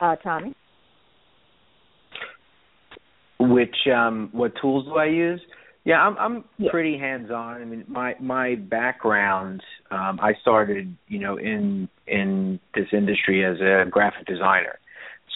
uh, 0.01 0.17
Tommy? 0.17 0.55
Which 3.39 3.77
um, 3.95 4.31
what 4.33 4.53
tools 4.61 4.87
do 4.87 4.97
I 4.97 5.07
use? 5.07 5.41
Yeah, 5.85 6.03
I'm 6.03 6.17
I'm 6.19 6.45
yeah. 6.59 6.71
pretty 6.71 6.99
hands 6.99 7.31
on. 7.31 7.61
I 7.61 7.65
mean, 7.65 7.85
my 7.89 8.15
my 8.21 8.55
background, 8.55 9.63
um, 9.91 10.19
I 10.23 10.35
started, 10.43 10.95
you 11.09 11.19
know, 11.19 11.39
in 11.39 11.89
in 12.07 12.61
this 12.75 12.87
industry 12.93 13.45
as 13.45 13.61
a 13.61 13.89
graphic 13.91 14.27
designer. 14.27 14.79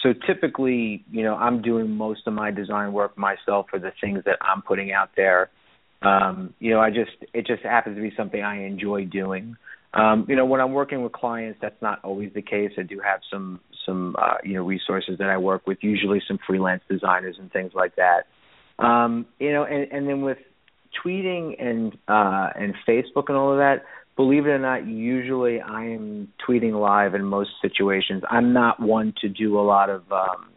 So 0.03 0.13
typically, 0.27 1.03
you 1.09 1.23
know, 1.23 1.35
I'm 1.35 1.63
doing 1.63 1.89
most 1.89 2.27
of 2.27 2.33
my 2.33 2.51
design 2.51 2.93
work 2.93 3.17
myself 3.17 3.67
for 3.71 3.79
the 3.79 3.91
things 3.99 4.21
that 4.25 4.37
I'm 4.41 4.61
putting 4.61 4.91
out 4.91 5.09
there. 5.15 5.49
Um, 6.05 6.53
you 6.59 6.71
know, 6.71 6.79
I 6.79 6.89
just 6.89 7.11
it 7.33 7.47
just 7.47 7.63
happens 7.63 7.97
to 7.97 8.01
be 8.01 8.13
something 8.15 8.41
I 8.41 8.65
enjoy 8.65 9.05
doing. 9.05 9.57
Um, 9.93 10.25
you 10.27 10.35
know, 10.35 10.45
when 10.45 10.59
I'm 10.59 10.73
working 10.73 11.03
with 11.03 11.13
clients, 11.13 11.59
that's 11.61 11.81
not 11.81 12.03
always 12.03 12.31
the 12.33 12.41
case. 12.41 12.71
I 12.77 12.83
do 12.83 12.99
have 12.99 13.21
some 13.31 13.59
some 13.85 14.15
uh, 14.19 14.35
you 14.43 14.53
know 14.53 14.63
resources 14.63 15.17
that 15.19 15.29
I 15.29 15.37
work 15.37 15.65
with, 15.65 15.79
usually 15.81 16.21
some 16.27 16.37
freelance 16.45 16.83
designers 16.89 17.37
and 17.39 17.51
things 17.51 17.71
like 17.73 17.95
that. 17.95 18.27
Um, 18.77 19.25
you 19.39 19.53
know, 19.53 19.63
and, 19.63 19.91
and 19.91 20.07
then 20.07 20.21
with 20.21 20.37
tweeting 21.03 21.61
and 21.61 21.93
uh, 22.07 22.49
and 22.55 22.75
Facebook 22.87 23.29
and 23.29 23.37
all 23.37 23.53
of 23.53 23.57
that, 23.57 23.85
believe 24.15 24.45
it 24.45 24.49
or 24.49 24.59
not, 24.59 24.85
usually 24.85 25.61
I 25.61 25.85
am 25.85 26.27
tweeting 26.47 26.79
live 26.79 27.15
in 27.15 27.23
most 27.23 27.51
situations. 27.61 28.23
I'm 28.29 28.53
not 28.53 28.79
one 28.79 29.13
to 29.21 29.29
do 29.29 29.57
a 29.57 29.63
lot 29.63 29.89
of 29.89 30.03
um, 30.11 30.49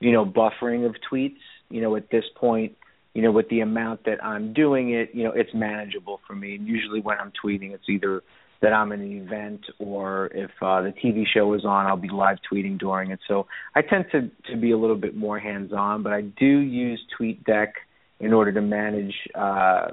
you 0.00 0.12
know 0.12 0.24
buffering 0.24 0.86
of 0.86 0.94
tweets. 1.10 1.40
You 1.70 1.80
know, 1.80 1.96
at 1.96 2.10
this 2.10 2.24
point, 2.36 2.76
you 3.16 3.22
know, 3.22 3.32
with 3.32 3.48
the 3.48 3.60
amount 3.60 4.04
that 4.04 4.22
I'm 4.22 4.52
doing 4.52 4.92
it, 4.92 5.08
you 5.14 5.24
know, 5.24 5.32
it's 5.34 5.48
manageable 5.54 6.20
for 6.26 6.34
me. 6.34 6.56
And 6.56 6.68
usually 6.68 7.00
when 7.00 7.16
I'm 7.16 7.32
tweeting, 7.42 7.72
it's 7.72 7.88
either 7.88 8.22
that 8.60 8.74
I'm 8.74 8.92
in 8.92 9.00
an 9.00 9.10
event 9.10 9.62
or 9.78 10.26
if 10.34 10.50
uh, 10.60 10.82
the 10.82 10.92
TV 11.02 11.24
show 11.26 11.54
is 11.54 11.64
on, 11.64 11.86
I'll 11.86 11.96
be 11.96 12.10
live 12.10 12.36
tweeting 12.52 12.78
during 12.78 13.12
it. 13.12 13.20
So 13.26 13.46
I 13.74 13.80
tend 13.80 14.04
to 14.12 14.30
to 14.50 14.60
be 14.60 14.72
a 14.72 14.76
little 14.76 14.96
bit 14.96 15.16
more 15.16 15.38
hands 15.38 15.72
on, 15.72 16.02
but 16.02 16.12
I 16.12 16.20
do 16.20 16.44
use 16.46 17.00
TweetDeck 17.18 17.68
in 18.20 18.34
order 18.34 18.52
to 18.52 18.60
manage 18.60 19.14
uh, 19.34 19.92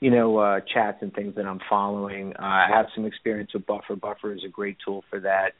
you 0.00 0.10
know 0.10 0.38
uh, 0.38 0.60
chats 0.72 1.02
and 1.02 1.12
things 1.12 1.34
that 1.34 1.44
I'm 1.44 1.60
following. 1.68 2.32
Uh, 2.32 2.44
I 2.44 2.66
have 2.74 2.86
some 2.94 3.04
experience 3.04 3.52
with 3.52 3.66
Buffer. 3.66 3.94
Buffer 3.94 4.32
is 4.32 4.40
a 4.46 4.48
great 4.48 4.78
tool 4.82 5.04
for 5.10 5.20
that. 5.20 5.50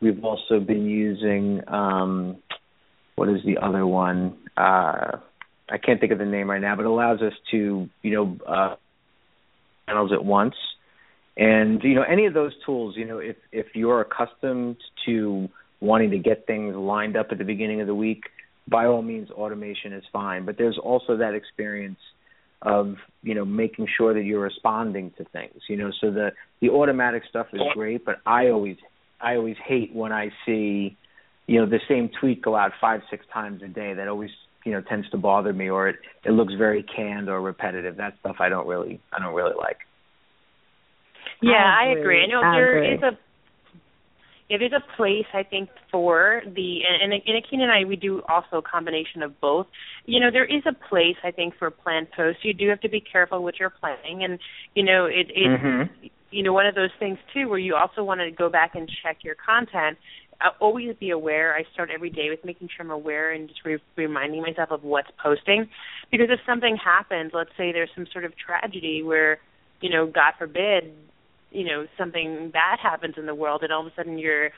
We've 0.00 0.24
also 0.24 0.60
been 0.60 0.86
using 0.86 1.60
um, 1.68 2.38
what 3.16 3.28
is 3.28 3.40
the 3.44 3.58
other 3.58 3.86
one? 3.86 4.38
Uh, 4.56 5.18
I 5.70 5.78
can't 5.78 6.00
think 6.00 6.12
of 6.12 6.18
the 6.18 6.24
name 6.24 6.50
right 6.50 6.60
now, 6.60 6.76
but 6.76 6.82
it 6.82 6.88
allows 6.88 7.20
us 7.20 7.34
to 7.50 7.88
you 8.02 8.10
know 8.10 8.38
uh, 8.46 8.76
channels 9.86 10.12
at 10.12 10.24
once. 10.24 10.54
And 11.36 11.82
you 11.82 11.94
know, 11.94 12.02
any 12.02 12.26
of 12.26 12.34
those 12.34 12.52
tools, 12.66 12.94
you 12.96 13.04
know, 13.04 13.18
if 13.18 13.36
if 13.52 13.66
you're 13.74 14.00
accustomed 14.00 14.76
to 15.06 15.48
wanting 15.80 16.10
to 16.10 16.18
get 16.18 16.46
things 16.46 16.74
lined 16.74 17.16
up 17.16 17.28
at 17.30 17.38
the 17.38 17.44
beginning 17.44 17.80
of 17.80 17.86
the 17.86 17.94
week, 17.94 18.24
by 18.66 18.86
all 18.86 19.02
means, 19.02 19.30
automation 19.30 19.92
is 19.92 20.04
fine. 20.12 20.44
But 20.44 20.58
there's 20.58 20.78
also 20.78 21.16
that 21.18 21.34
experience 21.34 21.98
of 22.62 22.96
you 23.22 23.34
know 23.34 23.44
making 23.44 23.86
sure 23.96 24.14
that 24.14 24.22
you're 24.22 24.40
responding 24.40 25.12
to 25.18 25.24
things. 25.24 25.60
You 25.68 25.76
know, 25.76 25.92
so 26.00 26.10
the 26.10 26.32
the 26.60 26.70
automatic 26.70 27.22
stuff 27.28 27.46
is 27.52 27.60
great, 27.74 28.04
but 28.04 28.16
I 28.26 28.48
always 28.48 28.76
I 29.20 29.36
always 29.36 29.56
hate 29.64 29.94
when 29.94 30.12
I 30.12 30.30
see 30.44 30.96
you 31.46 31.60
know 31.60 31.66
the 31.66 31.80
same 31.88 32.10
tweet 32.20 32.42
go 32.42 32.56
out 32.56 32.72
five 32.80 33.02
six 33.10 33.24
times 33.32 33.62
a 33.62 33.68
day. 33.68 33.94
That 33.94 34.08
always 34.08 34.30
you 34.68 34.74
know 34.74 34.82
tends 34.82 35.08
to 35.10 35.16
bother 35.16 35.52
me, 35.52 35.70
or 35.70 35.88
it 35.88 35.96
it 36.24 36.32
looks 36.32 36.52
very 36.54 36.82
canned 36.82 37.30
or 37.30 37.40
repetitive. 37.40 37.96
That 37.96 38.14
stuff 38.20 38.36
I 38.38 38.50
don't 38.50 38.66
really 38.66 39.00
I 39.12 39.18
don't 39.18 39.34
really 39.34 39.56
like. 39.56 39.78
Yeah, 41.40 41.52
I 41.52 41.92
agree. 41.92 41.98
I, 41.98 42.00
agree. 42.00 42.22
I 42.24 42.26
know 42.26 42.40
I 42.40 42.56
there 42.56 42.82
agree. 42.82 42.94
is 42.96 43.02
a 43.02 43.18
yeah, 44.48 44.56
there's 44.58 44.72
a 44.72 44.96
place 44.96 45.26
I 45.34 45.42
think 45.42 45.68
for 45.90 46.42
the 46.44 46.80
and 46.88 47.12
and, 47.12 47.22
and 47.26 47.44
Akeen 47.44 47.62
and 47.62 47.70
I 47.70 47.84
we 47.86 47.96
do 47.96 48.22
also 48.28 48.58
a 48.58 48.62
combination 48.62 49.22
of 49.22 49.40
both. 49.40 49.66
You 50.04 50.20
know, 50.20 50.30
there 50.30 50.44
is 50.44 50.62
a 50.66 50.72
place 50.88 51.16
I 51.24 51.30
think 51.30 51.54
for 51.58 51.70
planned 51.70 52.08
posts. 52.16 52.40
You 52.44 52.54
do 52.54 52.68
have 52.68 52.80
to 52.80 52.88
be 52.88 53.00
careful 53.00 53.42
with 53.42 53.56
your 53.60 53.70
planning, 53.70 54.24
and 54.24 54.38
you 54.74 54.82
know 54.82 55.06
it 55.06 55.30
it 55.30 55.48
mm-hmm. 55.48 56.06
you 56.30 56.42
know 56.42 56.52
one 56.52 56.66
of 56.66 56.74
those 56.74 56.90
things 56.98 57.18
too 57.34 57.48
where 57.48 57.58
you 57.58 57.74
also 57.74 58.02
want 58.02 58.20
to 58.20 58.30
go 58.30 58.48
back 58.48 58.74
and 58.74 58.90
check 59.02 59.18
your 59.22 59.34
content. 59.34 59.98
I'll 60.40 60.54
always 60.60 60.94
be 61.00 61.10
aware. 61.10 61.54
I 61.54 61.64
start 61.72 61.90
every 61.92 62.10
day 62.10 62.30
with 62.30 62.44
making 62.44 62.68
sure 62.74 62.84
I'm 62.84 62.90
aware 62.90 63.32
and 63.32 63.48
just 63.48 63.64
re- 63.64 63.82
reminding 63.96 64.42
myself 64.42 64.70
of 64.70 64.84
what's 64.84 65.10
posting, 65.22 65.68
because 66.10 66.28
if 66.30 66.40
something 66.46 66.76
happens, 66.76 67.32
let's 67.34 67.50
say 67.56 67.72
there's 67.72 67.90
some 67.94 68.06
sort 68.12 68.24
of 68.24 68.32
tragedy 68.36 69.02
where 69.02 69.38
you 69.80 69.90
know, 69.90 70.06
God 70.06 70.32
forbid, 70.36 70.92
you 71.50 71.64
know 71.64 71.86
something 71.96 72.50
bad 72.52 72.78
happens 72.82 73.14
in 73.16 73.26
the 73.26 73.34
world 73.34 73.62
and 73.62 73.72
all 73.72 73.86
of 73.86 73.86
a 73.86 73.96
sudden 73.96 74.18
you're 74.18 74.50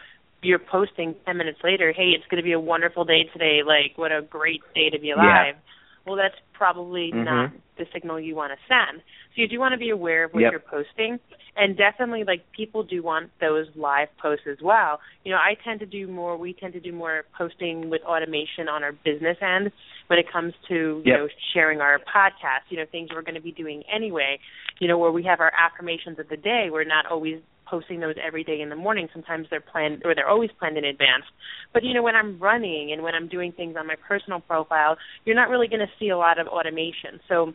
you're 0.43 0.59
posting 0.59 1.14
10 1.27 1.37
minutes 1.37 1.59
later 1.62 1.93
hey 1.97 2.11
it's 2.16 2.25
going 2.31 2.43
to 2.43 2.45
be 2.45 2.53
a 2.53 2.61
wonderful 2.61 3.05
day 3.05 3.25
today 3.33 3.61
like 3.64 3.97
what 3.97 4.12
a 4.12 4.23
great 4.23 4.62
day 4.75 4.90
to 4.90 4.99
be 4.99 5.11
alive 5.11 5.55
yeah. 5.55 5.61
Well 6.07 6.17
that's 6.17 6.35
probably 6.53 7.11
mm-hmm. 7.13 7.25
not 7.25 7.53
the 7.79 7.85
signal 7.93 8.21
you 8.21 8.35
want 8.35 8.53
to 8.53 8.59
send 8.69 9.01
so 9.35 9.43
you 9.43 9.49
do 9.49 9.59
want 9.59 9.73
to 9.73 9.79
be 9.79 9.91
aware 9.91 10.25
of 10.25 10.33
what 10.33 10.41
yep. 10.41 10.53
you're 10.53 10.61
posting 10.61 11.19
and 11.57 11.77
definitely 11.77 12.25
like 12.25 12.45
people 12.55 12.83
do 12.83 13.03
want 13.03 13.31
those 13.41 13.67
live 13.75 14.09
posts 14.21 14.45
as 14.51 14.59
well 14.63 15.01
you 15.25 15.33
know 15.33 15.39
i 15.39 15.55
tend 15.65 15.81
to 15.81 15.87
do 15.87 16.07
more 16.07 16.37
we 16.37 16.53
tend 16.53 16.73
to 16.73 16.81
do 16.81 16.93
more 16.93 17.25
posting 17.37 17.91
with 17.91 18.03
automation 18.03 18.69
on 18.69 18.85
our 18.85 18.93
business 18.93 19.37
end 19.41 19.71
when 20.09 20.19
it 20.19 20.27
comes 20.31 20.53
to 20.69 20.75
you 20.75 21.03
yep. 21.05 21.19
know 21.19 21.29
sharing 21.55 21.81
our 21.81 21.99
podcast 21.99 22.69
you 22.69 22.77
know 22.77 22.85
things 22.91 23.09
we're 23.15 23.23
going 23.23 23.35
to 23.35 23.41
be 23.41 23.53
doing 23.53 23.83
anyway 23.95 24.39
you 24.79 24.89
know 24.89 24.99
where 24.99 25.13
we 25.13 25.23
have 25.25 25.41
our 25.41 25.53
affirmations 25.59 26.19
of 26.19 26.29
the 26.29 26.37
day 26.37 26.69
we're 26.71 26.85
not 26.85 27.07
always 27.07 27.41
posting 27.70 28.00
those 28.00 28.16
every 28.24 28.42
day 28.42 28.61
in 28.61 28.68
the 28.68 28.76
morning 28.76 29.09
sometimes 29.12 29.46
they're 29.50 29.61
planned 29.61 30.02
or 30.04 30.14
they're 30.14 30.28
always 30.28 30.50
planned 30.59 30.76
in 30.76 30.85
advance 30.85 31.24
but 31.72 31.85
you 31.85 31.94
know 31.94 32.02
when 32.02 32.16
i'm 32.16 32.38
running 32.38 32.90
and 32.92 33.02
when 33.02 33.14
i'm 33.14 33.28
doing 33.28 33.52
things 33.52 33.76
on 33.78 33.87
my 33.87 33.96
personal 34.09 34.40
profile 34.40 34.96
you're 35.24 35.37
not 35.37 35.48
really 35.48 35.68
going 35.68 35.80
to 35.80 35.92
see 35.98 36.09
a 36.09 36.18
lot 36.18 36.38
of 36.38 36.46
automation 36.46 37.20
so 37.28 37.54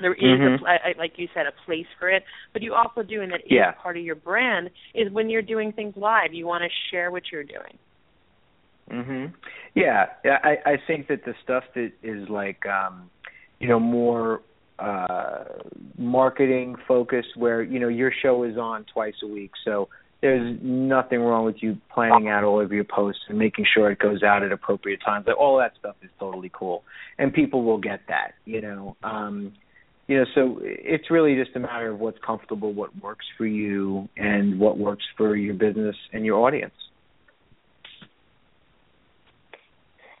there 0.00 0.14
is 0.14 0.22
mm-hmm. 0.22 0.64
a, 0.64 0.98
like 0.98 1.12
you 1.16 1.28
said 1.34 1.46
a 1.46 1.52
place 1.66 1.86
for 1.98 2.10
it 2.10 2.24
but 2.52 2.62
you 2.62 2.74
also 2.74 3.02
do 3.02 3.20
and 3.22 3.30
that 3.32 3.40
yeah. 3.48 3.70
is 3.70 3.76
part 3.82 3.96
of 3.96 4.02
your 4.02 4.16
brand 4.16 4.70
is 4.94 5.12
when 5.12 5.28
you're 5.28 5.42
doing 5.42 5.72
things 5.72 5.94
live 5.96 6.32
you 6.32 6.46
want 6.46 6.62
to 6.62 6.68
share 6.90 7.10
what 7.10 7.22
you're 7.30 7.44
doing 7.44 7.78
Mhm. 8.90 9.32
Yeah, 9.74 10.06
I 10.24 10.58
I 10.66 10.76
think 10.86 11.08
that 11.08 11.24
the 11.24 11.34
stuff 11.42 11.64
that 11.74 11.92
is 12.02 12.28
like 12.28 12.66
um 12.66 13.10
you 13.58 13.68
know 13.68 13.80
more 13.80 14.42
uh 14.78 15.44
marketing 15.96 16.74
focus 16.88 17.24
where 17.36 17.62
you 17.62 17.78
know 17.78 17.88
your 17.88 18.12
show 18.22 18.42
is 18.44 18.56
on 18.56 18.84
twice 18.92 19.14
a 19.22 19.26
week. 19.26 19.52
So 19.64 19.88
there's 20.20 20.58
nothing 20.62 21.20
wrong 21.20 21.44
with 21.44 21.56
you 21.60 21.76
planning 21.92 22.28
out 22.28 22.44
all 22.44 22.60
of 22.60 22.72
your 22.72 22.84
posts 22.84 23.20
and 23.28 23.38
making 23.38 23.66
sure 23.72 23.90
it 23.90 23.98
goes 23.98 24.22
out 24.22 24.42
at 24.42 24.52
appropriate 24.52 25.00
times. 25.04 25.26
Like 25.26 25.38
all 25.38 25.58
that 25.58 25.72
stuff 25.78 25.96
is 26.02 26.10
totally 26.18 26.50
cool. 26.52 26.82
And 27.18 27.32
people 27.32 27.62
will 27.62 27.78
get 27.78 28.00
that 28.08 28.32
you 28.44 28.60
know. 28.60 28.96
Um 29.02 29.52
you 30.06 30.18
know 30.18 30.24
so 30.34 30.58
it's 30.60 31.10
really 31.10 31.34
just 31.36 31.54
a 31.56 31.60
matter 31.60 31.90
of 31.90 32.00
what's 32.00 32.18
comfortable 32.24 32.72
what 32.72 32.90
works 33.02 33.26
for 33.38 33.46
you 33.46 34.08
and 34.16 34.58
what 34.58 34.76
works 34.76 35.04
for 35.16 35.36
your 35.36 35.54
business 35.54 35.96
and 36.12 36.24
your 36.24 36.38
audience. 36.46 36.74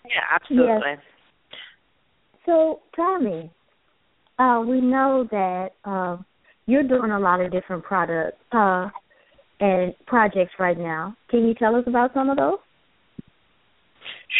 Yeah, 0.04 0.20
absolutely. 0.32 0.80
Yes. 0.86 0.98
So 2.46 2.80
tell 2.94 3.20
me, 3.20 3.50
uh, 4.38 4.62
we 4.66 4.80
know 4.80 5.26
that 5.30 5.70
uh, 5.84 6.16
you're 6.66 6.82
doing 6.82 7.10
a 7.10 7.18
lot 7.18 7.40
of 7.40 7.52
different 7.52 7.84
products 7.84 8.36
uh, 8.52 8.88
and 9.60 9.94
projects 10.06 10.52
right 10.58 10.78
now. 10.78 11.16
Can 11.30 11.46
you 11.46 11.54
tell 11.54 11.74
us 11.76 11.84
about 11.86 12.12
some 12.14 12.30
of 12.30 12.36
those? 12.36 12.58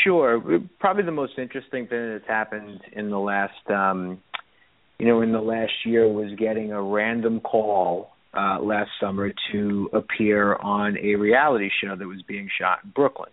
Sure. 0.02 0.42
Probably 0.80 1.04
the 1.04 1.12
most 1.12 1.38
interesting 1.38 1.86
thing 1.86 2.12
that's 2.12 2.28
happened 2.28 2.80
in 2.92 3.10
the 3.10 3.18
last, 3.18 3.70
um, 3.70 4.18
you 4.98 5.06
know, 5.06 5.20
in 5.20 5.32
the 5.32 5.40
last 5.40 5.72
year 5.84 6.08
was 6.08 6.32
getting 6.38 6.72
a 6.72 6.82
random 6.82 7.40
call 7.40 8.10
uh, 8.36 8.58
last 8.60 8.90
summer 9.00 9.32
to 9.52 9.88
appear 9.92 10.56
on 10.56 10.96
a 10.98 11.14
reality 11.14 11.70
show 11.82 11.94
that 11.96 12.06
was 12.06 12.22
being 12.26 12.48
shot 12.60 12.80
in 12.84 12.90
Brooklyn. 12.90 13.30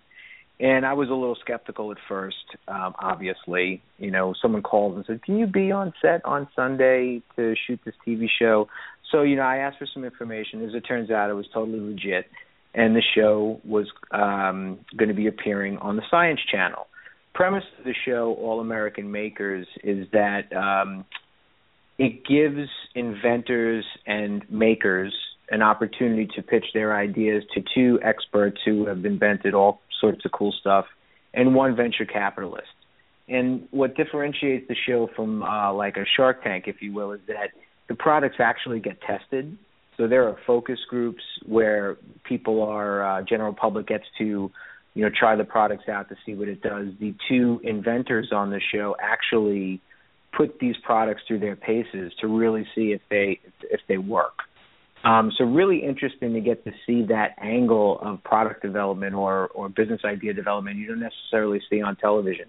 And 0.62 0.86
I 0.86 0.94
was 0.94 1.10
a 1.10 1.14
little 1.14 1.38
skeptical 1.42 1.92
at 1.92 1.98
first. 2.08 2.36
Um, 2.68 2.94
obviously, 3.00 3.82
you 3.98 4.12
know, 4.12 4.36
someone 4.40 4.62
called 4.62 4.96
and 4.96 5.04
said, 5.08 5.24
"Can 5.24 5.40
you 5.40 5.48
be 5.48 5.72
on 5.72 5.92
set 6.04 6.24
on 6.24 6.48
Sunday 6.56 7.24
to 7.36 7.56
shoot 7.66 7.80
this 7.84 7.96
TV 8.08 8.28
show?" 8.30 8.70
So, 9.12 9.24
you 9.24 9.36
know, 9.36 9.42
I 9.42 9.58
asked 9.58 9.80
for 9.80 9.88
some 9.92 10.06
information. 10.06 10.64
As 10.64 10.76
it 10.76 10.82
turns 10.82 11.10
out, 11.10 11.32
it 11.32 11.34
was 11.34 11.48
totally 11.52 11.80
legit, 11.80 12.28
and 12.76 12.96
the 12.96 13.02
show 13.16 13.60
was 13.66 13.88
um, 14.12 14.78
going 14.96 15.10
to 15.10 15.16
be 15.16 15.26
appearing 15.26 15.80
on 15.80 15.96
the 15.96 16.04
Science 16.12 16.40
Channel. 16.52 16.86
Premise 17.34 17.64
of 17.80 17.86
the 17.86 17.96
show, 18.06 18.36
All 18.40 18.60
American 18.60 19.12
Makers, 19.12 19.66
is 19.84 20.08
that 20.12 20.54
um, 20.56 21.06
it 21.98 22.24
gives 22.24 22.70
inventors 22.94 23.84
and 24.06 24.44
makers 24.52 25.14
an 25.50 25.64
opportunity 25.64 26.28
to 26.36 26.44
pitch 26.44 26.66
their 26.74 26.96
ideas 26.96 27.44
to 27.56 27.64
two 27.74 28.00
experts 28.04 28.62
who 28.64 28.86
have 28.86 29.04
invented 29.06 29.56
all 29.56 29.82
sorts 30.02 30.26
of 30.26 30.32
cool 30.34 30.52
stuff, 30.60 30.86
and 31.34 31.56
one 31.56 31.76
venture 31.76 32.06
capitalist. 32.06 32.68
And 33.30 33.68
what 33.72 33.96
differentiates 33.96 34.68
the 34.68 34.76
show 34.76 35.10
from 35.16 35.44
uh, 35.44 35.72
like 35.74 35.96
a 35.96 36.06
Shark 36.18 36.44
Tank, 36.44 36.66
if 36.68 36.82
you 36.82 36.92
will, 36.92 37.14
is 37.14 37.22
that 37.28 37.52
the 37.88 37.96
products 37.96 38.38
actually 38.40 38.80
get 38.80 39.00
tested. 39.02 39.58
So 39.96 40.08
there 40.08 40.28
are 40.28 40.38
focus 40.46 40.80
groups 40.90 41.24
where 41.46 41.98
people 42.24 42.64
are 42.64 43.04
uh, 43.04 43.22
general 43.24 43.54
public 43.54 43.88
gets 43.88 44.06
to 44.18 44.52
you 44.94 45.04
know 45.04 45.10
try 45.18 45.36
the 45.36 45.46
products 45.46 45.88
out 45.88 46.10
to 46.10 46.16
see 46.26 46.34
what 46.34 46.48
it 46.48 46.62
does. 46.62 46.88
The 47.00 47.14
two 47.30 47.62
inventors 47.64 48.32
on 48.34 48.50
the 48.50 48.60
show 48.60 48.96
actually 49.00 49.80
put 50.36 50.60
these 50.60 50.76
products 50.84 51.22
through 51.28 51.40
their 51.40 51.56
paces 51.56 52.14
to 52.20 52.28
really 52.28 52.66
see 52.76 52.92
if 52.92 53.02
they 53.10 53.40
if 53.62 53.82
they 53.88 53.98
work. 53.98 54.40
Um, 55.04 55.32
so 55.36 55.46
really 55.46 55.84
interesting 55.84 56.34
to 56.34 56.42
get 56.42 56.64
to 56.66 56.72
see 56.86 57.04
that 57.08 57.36
angle 57.42 58.00
of 58.02 58.24
product 58.24 58.62
development 58.62 59.16
or, 59.16 59.48
or 59.48 59.68
business 59.68 60.02
idea 60.06 60.34
development 60.34 60.78
you 60.78 60.88
don't 60.88 61.00
necessarily 61.00 61.60
see 61.70 61.82
on 61.82 61.96
television. 61.96 62.46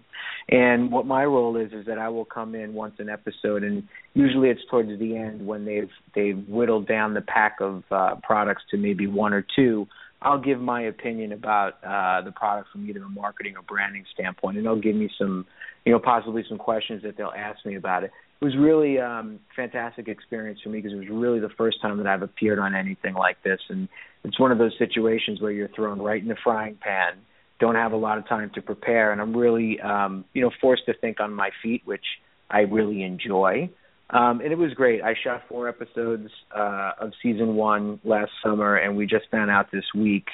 And 0.51 0.93
what 0.93 1.07
my 1.07 1.25
role 1.25 1.57
is 1.57 1.73
is 1.73 1.87
that 1.87 1.99
I 1.99 2.11
will 2.11 2.27
come 2.27 2.55
in 2.55 2.75
once 2.75 2.95
an 2.99 3.09
episode, 3.09 3.63
and 3.63 3.85
usually 4.13 4.51
it's 4.51 4.61
towards 4.71 4.89
the 4.99 5.17
end 5.17 5.47
when 5.47 5.65
they've 5.65 5.91
they've 6.15 6.47
whittled 6.47 6.87
down 6.87 7.15
the 7.15 7.23
pack 7.23 7.57
of 7.61 7.85
uh, 7.91 8.17
products 8.23 8.63
to 8.71 8.77
maybe 8.77 9.07
one 9.07 9.33
or 9.33 9.47
two. 9.57 9.87
I'll 10.21 10.41
give 10.41 10.61
my 10.61 10.83
opinion 10.83 11.33
about 11.33 11.83
uh, 11.83 12.23
the 12.25 12.33
product 12.33 12.69
from 12.71 12.89
either 12.89 13.03
a 13.03 13.09
marketing 13.09 13.57
or 13.57 13.63
branding 13.63 14.05
standpoint, 14.15 14.57
and 14.57 14.65
they'll 14.65 14.81
give 14.81 14.95
me 14.95 15.11
some, 15.19 15.47
you 15.85 15.93
know, 15.93 15.99
possibly 15.99 16.45
some 16.49 16.59
questions 16.59 17.03
that 17.03 17.17
they'll 17.17 17.33
ask 17.37 17.65
me 17.67 17.75
about 17.75 18.05
it 18.05 18.13
it 18.43 18.45
was 18.45 18.57
really 18.57 18.99
um 18.99 19.39
fantastic 19.55 20.09
experience 20.09 20.59
for 20.63 20.69
me 20.69 20.81
because 20.81 20.93
it 20.93 20.99
was 20.99 21.09
really 21.09 21.39
the 21.39 21.51
first 21.57 21.81
time 21.81 21.97
that 21.99 22.09
I've 22.09 22.23
appeared 22.23 22.59
on 22.59 22.75
anything 22.75 23.15
like 23.15 23.41
this. 23.45 23.61
And 23.69 23.89
it's 24.25 24.39
one 24.41 24.51
of 24.51 24.59
those 24.59 24.73
situations 24.79 25.41
where 25.41 25.53
you're 25.53 25.69
thrown 25.69 26.03
right 26.03 26.21
in 26.21 26.29
the 26.29 26.37
frying 26.43 26.77
pan 26.81 27.19
don't 27.61 27.77
have 27.77 27.93
a 27.93 27.97
lot 27.97 28.19
of 28.19 28.29
time 28.29 28.51
to 28.57 28.61
prepare. 28.63 29.13
And 29.13 29.21
I'm 29.21 29.37
really 29.37 29.81
um 29.81 30.25
you 30.33 30.43
know 30.43 30.51
forced 30.61 30.87
to 30.87 30.95
think 30.95 31.21
on 31.21 31.33
my 31.33 31.51
feet 31.63 31.83
which 31.85 32.05
I 32.51 32.61
really 32.63 33.05
enjoy. 33.05 33.71
Um 34.11 34.41
and 34.41 34.51
it 34.51 34.59
was 34.59 34.75
great. 34.75 35.03
I 35.03 35.15
shot 35.23 35.45
four 35.49 35.69
episodes 35.69 36.29
uh 36.53 36.93
of 36.99 37.13
season 37.23 37.55
1 37.55 38.01
last 38.03 38.33
summer 38.43 38.75
and 38.75 38.97
we 38.97 39.07
just 39.07 39.27
found 39.31 39.53
out 39.53 39.71
this 39.71 39.85
week 39.95 40.27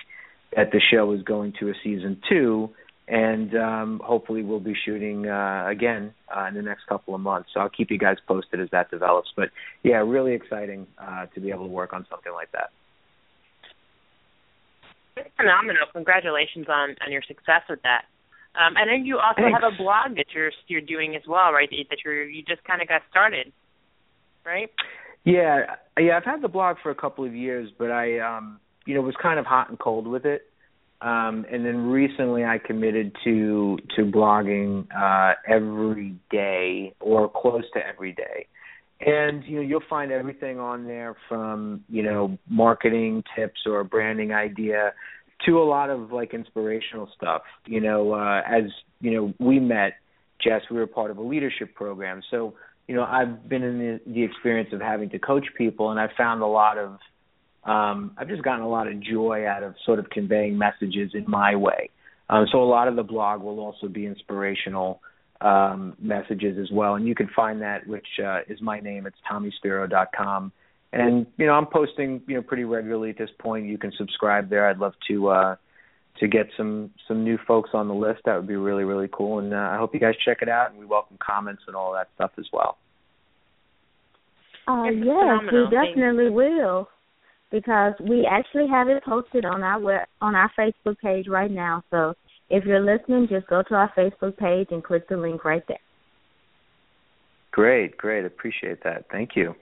that 0.57 0.71
the 0.73 0.81
show 0.81 1.13
is 1.13 1.23
going 1.25 1.53
to 1.61 1.69
a 1.69 1.75
season 1.85 2.23
2 2.31 2.71
and 3.09 3.55
um, 3.57 4.01
hopefully 4.05 4.43
we'll 4.43 4.61
be 4.61 4.75
shooting 4.85 5.27
uh, 5.27 5.67
again 5.69 6.13
uh, 6.35 6.47
in 6.47 6.55
the 6.55 6.63
next 6.63 6.87
couple 6.87 7.15
of 7.15 7.21
months. 7.21 7.51
So 7.55 7.61
I'll 7.61 7.71
keep 7.71 7.91
you 7.91 7.99
guys 7.99 8.17
posted 8.27 8.61
as 8.61 8.69
that 8.73 8.91
develops. 8.91 9.31
But 9.35 9.49
yeah, 9.83 9.97
really 9.97 10.35
exciting 10.35 10.87
uh, 10.99 11.27
to 11.35 11.41
be 11.41 11.51
able 11.51 11.65
to 11.67 11.73
work 11.73 11.93
on 11.93 12.07
something 12.11 12.33
like 12.33 12.53
that. 12.53 12.71
It's 15.17 15.31
phenomenal! 15.37 15.87
Congratulations 15.93 16.67
on 16.69 16.95
on 17.05 17.11
your 17.11 17.23
success 17.27 17.63
with 17.69 17.83
that. 17.83 18.05
Um, 18.55 18.77
I 18.77 18.85
know 18.85 18.93
you 18.93 19.19
also 19.19 19.43
Thanks. 19.43 19.59
have 19.61 19.73
a 19.73 19.77
blog 19.77 20.17
that 20.17 20.27
you're 20.35 20.53
you're 20.69 20.81
doing 20.81 21.17
as 21.17 21.23
well, 21.27 21.53
right? 21.53 21.69
That 21.91 21.99
you're 22.05 22.25
you 22.25 22.43
just 22.43 22.63
kind 22.65 22.83
of 22.83 22.89
got 22.89 23.03
started, 23.11 23.53
right? 24.45 24.71
Yeah, 25.25 25.77
yeah. 25.99 26.17
I've 26.17 26.25
had 26.25 26.43
the 26.43 26.49
blog 26.49 26.77
for 26.83 26.91
a 26.91 26.95
couple 26.95 27.25
of 27.25 27.35
years, 27.35 27.71
but 27.79 27.91
I, 27.91 28.19
um, 28.21 28.61
you 28.87 28.95
know, 28.95 29.01
was 29.01 29.15
kind 29.21 29.39
of 29.39 29.47
hot 29.47 29.69
and 29.69 29.79
cold 29.79 30.07
with 30.07 30.25
it. 30.25 30.48
Um, 31.01 31.47
and 31.51 31.65
then 31.65 31.87
recently 31.87 32.45
I 32.45 32.59
committed 32.59 33.15
to 33.25 33.79
to 33.97 34.03
blogging 34.03 34.87
uh, 34.97 35.35
every 35.47 36.17
day 36.31 36.95
or 37.01 37.29
close 37.29 37.65
to 37.75 37.81
every 37.87 38.13
day. 38.13 38.47
And 39.01 39.45
you 39.45 39.57
know 39.57 39.63
you'll 39.63 39.81
find 39.89 40.11
everything 40.11 40.59
on 40.59 40.87
there 40.87 41.15
from 41.29 41.85
you 41.89 42.03
know 42.03 42.37
marketing 42.49 43.23
tips 43.37 43.61
or 43.65 43.85
branding 43.85 44.33
idea 44.33 44.93
to 45.47 45.59
a 45.59 45.65
lot 45.65 45.91
of 45.91 46.13
like 46.13 46.35
inspirational 46.35 47.09
stuff. 47.17 47.43
You 47.67 47.81
know, 47.81 48.13
uh, 48.13 48.43
as 48.47 48.65
you 49.01 49.13
know, 49.13 49.35
we 49.39 49.61
met 49.61 49.95
Jess. 50.43 50.63
We 50.71 50.79
were 50.79 50.87
part 50.87 51.11
of 51.13 51.19
a 51.19 51.23
leadership 51.23 51.77
program, 51.77 52.23
so 52.29 52.55
you 52.89 52.97
know 52.97 53.05
I've 53.05 53.49
been 53.49 53.63
in 53.63 53.79
the, 53.79 54.01
the 54.05 54.23
experience 54.25 54.71
of 54.73 54.81
having 54.81 55.11
to 55.11 55.19
coach 55.21 55.47
people, 55.57 55.91
and 55.91 56.01
I 56.01 56.09
found 56.17 56.43
a 56.43 56.47
lot 56.47 56.77
of 56.77 56.99
um, 57.69 58.13
I've 58.17 58.29
just 58.29 58.43
gotten 58.43 58.63
a 58.63 58.69
lot 58.69 58.89
of 58.89 59.01
joy 59.01 59.47
out 59.47 59.63
of 59.63 59.75
sort 59.85 59.99
of 59.99 60.09
conveying 60.11 60.57
messages 60.57 61.11
in 61.15 61.25
my 61.29 61.55
way. 61.55 61.91
Um, 62.31 62.47
so 62.51 62.63
a 62.63 62.65
lot 62.65 62.89
of 62.89 62.97
the 62.97 63.03
blog 63.03 63.43
will 63.43 63.61
also 63.61 63.89
be 63.89 64.07
inspirational 64.07 65.01
um, 65.41 65.95
messages 66.01 66.59
as 66.59 66.71
well, 66.73 66.95
and 66.95 67.07
you 67.07 67.15
can 67.15 67.29
find 67.35 67.63
that, 67.63 67.87
which 67.87 68.07
uh, 68.25 68.41
is 68.49 68.61
my 68.61 68.81
name. 68.81 69.07
It's 69.07 69.17
TommySpero.com, 69.31 70.53
and 70.93 71.27
you 71.37 71.47
know 71.47 71.53
I'm 71.53 71.67
posting 71.67 72.23
you 72.27 72.37
know 72.37 72.43
pretty 72.43 72.65
regularly 72.65 73.11
at 73.11 73.19
this 73.19 73.31
point. 73.39 73.67
You 73.67 73.79
can 73.79 73.93
subscribe 73.97 74.51
there. 74.51 74.69
I'd 74.69 74.79
love 74.79 74.95
to 75.09 75.29
uh, 75.29 75.57
to 76.21 76.29
get 76.29 76.49
some 76.57 76.91
some 77.07 77.23
new 77.23 77.39
folks 77.47 77.71
on 77.73 77.87
the 77.87 77.95
list. 77.95 78.23
That 78.25 78.37
would 78.37 78.49
be 78.49 78.57
really 78.57 78.85
really 78.85 79.09
cool, 79.13 79.39
and 79.39 79.55
uh, 79.55 79.57
I 79.57 79.77
hope 79.77 79.95
you 79.95 80.01
guys 80.01 80.15
check 80.25 80.39
it 80.43 80.49
out. 80.49 80.71
And 80.71 80.79
we 80.79 80.87
welcome 80.87 81.19
comments 81.25 81.63
and 81.67 81.77
all 81.77 81.93
that 81.93 82.09
stuff 82.17 82.33
as 82.39 82.47
well. 82.53 82.77
Uh, 84.67 84.85
yes, 84.85 85.05
phenomenal. 85.05 85.71
we 85.71 85.77
definitely 85.77 86.31
will 86.31 86.89
because 87.51 87.95
we 88.01 88.29
actually 88.31 88.67
have 88.69 88.89
it 88.89 89.03
posted 89.05 89.45
on 89.45 89.63
our 89.63 89.81
web, 89.81 90.07
on 90.21 90.35
our 90.35 90.51
Facebook 90.59 90.99
page 90.99 91.27
right 91.29 91.51
now. 91.51 91.83
So 91.91 92.15
if 92.51 92.65
you're 92.65 92.81
listening, 92.81 93.29
just 93.29 93.47
go 93.47 93.63
to 93.69 93.75
our 93.75 93.93
Facebook 93.97 94.37
page 94.37 94.69
and 94.71 94.83
click 94.83 95.09
the 95.09 95.17
link 95.17 95.45
right 95.45 95.63
there. 95.69 95.79
Great, 97.51 97.97
great, 97.97 98.25
appreciate 98.25 98.83
that. 98.85 99.07
Thank 99.11 99.31
you. 99.35 99.55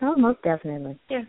Oh, 0.00 0.14
most 0.16 0.42
definitely. 0.42 0.98
Yeah. 1.10 1.22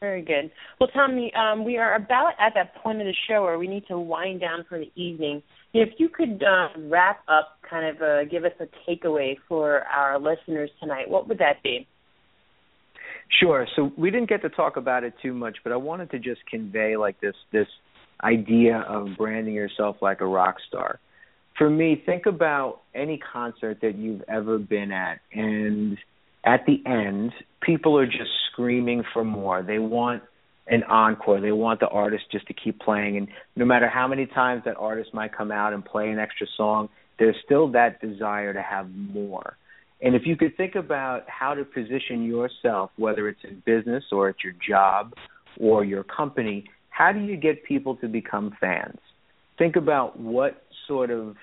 Very 0.00 0.22
good. 0.22 0.50
Well, 0.78 0.90
Tommy, 0.92 1.32
um, 1.34 1.64
we 1.64 1.78
are 1.78 1.94
about 1.94 2.32
at 2.38 2.52
that 2.56 2.74
point 2.82 3.00
of 3.00 3.06
the 3.06 3.14
show 3.28 3.42
where 3.42 3.58
we 3.58 3.68
need 3.68 3.86
to 3.88 3.98
wind 3.98 4.40
down 4.40 4.64
for 4.68 4.78
the 4.78 4.90
evening. 4.96 5.42
If 5.72 5.90
you 5.98 6.08
could 6.08 6.42
uh, 6.42 6.68
wrap 6.90 7.20
up, 7.28 7.58
kind 7.68 7.86
of 7.86 8.02
uh, 8.02 8.24
give 8.24 8.44
us 8.44 8.52
a 8.60 8.66
takeaway 8.86 9.36
for 9.48 9.82
our 9.82 10.18
listeners 10.18 10.70
tonight, 10.80 11.08
what 11.08 11.26
would 11.28 11.38
that 11.38 11.62
be? 11.62 11.86
Sure. 13.40 13.66
So 13.74 13.92
we 13.96 14.10
didn't 14.10 14.28
get 14.28 14.42
to 14.42 14.48
talk 14.48 14.76
about 14.76 15.04
it 15.04 15.14
too 15.22 15.32
much, 15.32 15.58
but 15.64 15.72
I 15.72 15.76
wanted 15.76 16.10
to 16.12 16.18
just 16.18 16.40
convey 16.46 16.96
like 16.96 17.20
this 17.20 17.34
this 17.52 17.66
idea 18.22 18.78
of 18.88 19.08
branding 19.18 19.54
yourself 19.54 19.96
like 20.00 20.20
a 20.20 20.26
rock 20.26 20.56
star. 20.68 21.00
For 21.58 21.68
me, 21.70 22.02
think 22.04 22.26
about 22.26 22.80
any 22.94 23.18
concert 23.18 23.78
that 23.82 23.96
you've 23.96 24.22
ever 24.28 24.58
been 24.58 24.92
at 24.92 25.20
and 25.32 25.98
at 26.44 26.66
the 26.66 26.82
end, 26.86 27.32
people 27.62 27.98
are 27.98 28.06
just 28.06 28.30
screaming 28.52 29.02
for 29.12 29.24
more. 29.24 29.62
They 29.62 29.78
want 29.78 30.22
an 30.66 30.82
encore. 30.84 31.40
They 31.40 31.52
want 31.52 31.80
the 31.80 31.88
artist 31.88 32.24
just 32.30 32.46
to 32.48 32.54
keep 32.54 32.80
playing 32.80 33.16
and 33.16 33.28
no 33.56 33.64
matter 33.64 33.88
how 33.88 34.08
many 34.08 34.26
times 34.26 34.62
that 34.64 34.76
artist 34.76 35.12
might 35.14 35.36
come 35.36 35.50
out 35.50 35.72
and 35.72 35.84
play 35.84 36.10
an 36.10 36.18
extra 36.18 36.46
song, 36.56 36.88
there's 37.18 37.36
still 37.44 37.72
that 37.72 38.00
desire 38.00 38.52
to 38.52 38.62
have 38.62 38.90
more. 38.90 39.56
And 40.04 40.14
if 40.14 40.26
you 40.26 40.36
could 40.36 40.54
think 40.58 40.74
about 40.74 41.22
how 41.28 41.54
to 41.54 41.64
position 41.64 42.24
yourself, 42.24 42.90
whether 42.96 43.26
it's 43.26 43.40
in 43.42 43.62
business 43.64 44.04
or 44.12 44.28
at 44.28 44.36
your 44.44 44.52
job 44.52 45.14
or 45.58 45.82
your 45.82 46.04
company, 46.04 46.64
how 46.90 47.10
do 47.10 47.20
you 47.20 47.38
get 47.38 47.64
people 47.64 47.96
to 47.96 48.08
become 48.08 48.54
fans? 48.60 48.98
Think 49.56 49.76
about 49.76 50.20
what 50.20 50.62
sort 50.86 51.10
of 51.10 51.36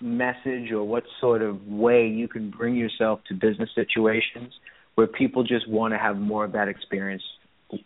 message 0.00 0.72
or 0.72 0.82
what 0.82 1.04
sort 1.20 1.42
of 1.42 1.64
way 1.68 2.08
you 2.08 2.26
can 2.26 2.50
bring 2.50 2.74
yourself 2.74 3.20
to 3.28 3.34
business 3.34 3.70
situations 3.72 4.52
where 4.96 5.06
people 5.06 5.44
just 5.44 5.68
want 5.68 5.94
to 5.94 5.98
have 5.98 6.18
more 6.18 6.44
of 6.44 6.52
that 6.52 6.66
experience 6.66 7.22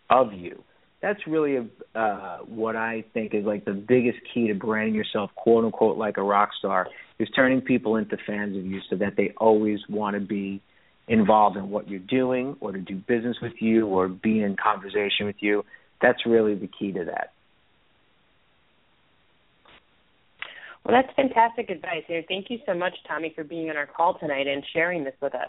of 0.09 0.33
you. 0.33 0.65
That's 1.03 1.21
really 1.27 1.57
a, 1.57 1.99
uh, 1.99 2.39
what 2.47 2.75
I 2.75 3.05
think 3.13 3.35
is 3.35 3.45
like 3.45 3.65
the 3.65 3.73
biggest 3.73 4.19
key 4.33 4.49
to 4.49 4.55
branding 4.55 4.95
yourself, 4.95 5.31
quote 5.37 5.65
unquote, 5.65 5.99
like 5.99 6.17
a 6.17 6.23
rock 6.23 6.51
star, 6.59 6.89
is 7.19 7.29
turning 7.37 7.61
people 7.61 7.97
into 7.97 8.17
fans 8.27 8.57
of 8.57 8.65
you 8.65 8.81
so 8.89 8.97
that 8.97 9.15
they 9.17 9.33
always 9.37 9.79
want 9.89 10.15
to 10.15 10.21
be 10.21 10.61
involved 11.09 11.57
in 11.57 11.71
what 11.71 11.89
you're 11.89 12.01
doing 12.01 12.57
or 12.61 12.73
to 12.73 12.79
do 12.79 12.97
business 12.97 13.37
with 13.41 13.53
you 13.61 13.87
or 13.87 14.09
be 14.09 14.43
in 14.43 14.57
conversation 14.57 15.27
with 15.27 15.37
you. 15.41 15.65
That's 16.03 16.27
really 16.27 16.55
the 16.55 16.69
key 16.69 16.93
to 16.93 17.05
that. 17.05 17.33
Well, 20.85 20.97
that's 20.97 21.15
fantastic 21.17 21.69
advice. 21.71 22.05
And 22.09 22.25
thank 22.29 22.49
you 22.49 22.59
so 22.65 22.75
much, 22.75 22.95
Tommy, 23.09 23.33
for 23.35 23.45
being 23.45 23.71
on 23.71 23.77
our 23.77 23.87
call 23.87 24.19
tonight 24.19 24.47
and 24.47 24.65
sharing 24.73 25.05
this 25.05 25.15
with 25.21 25.35
us. 25.35 25.49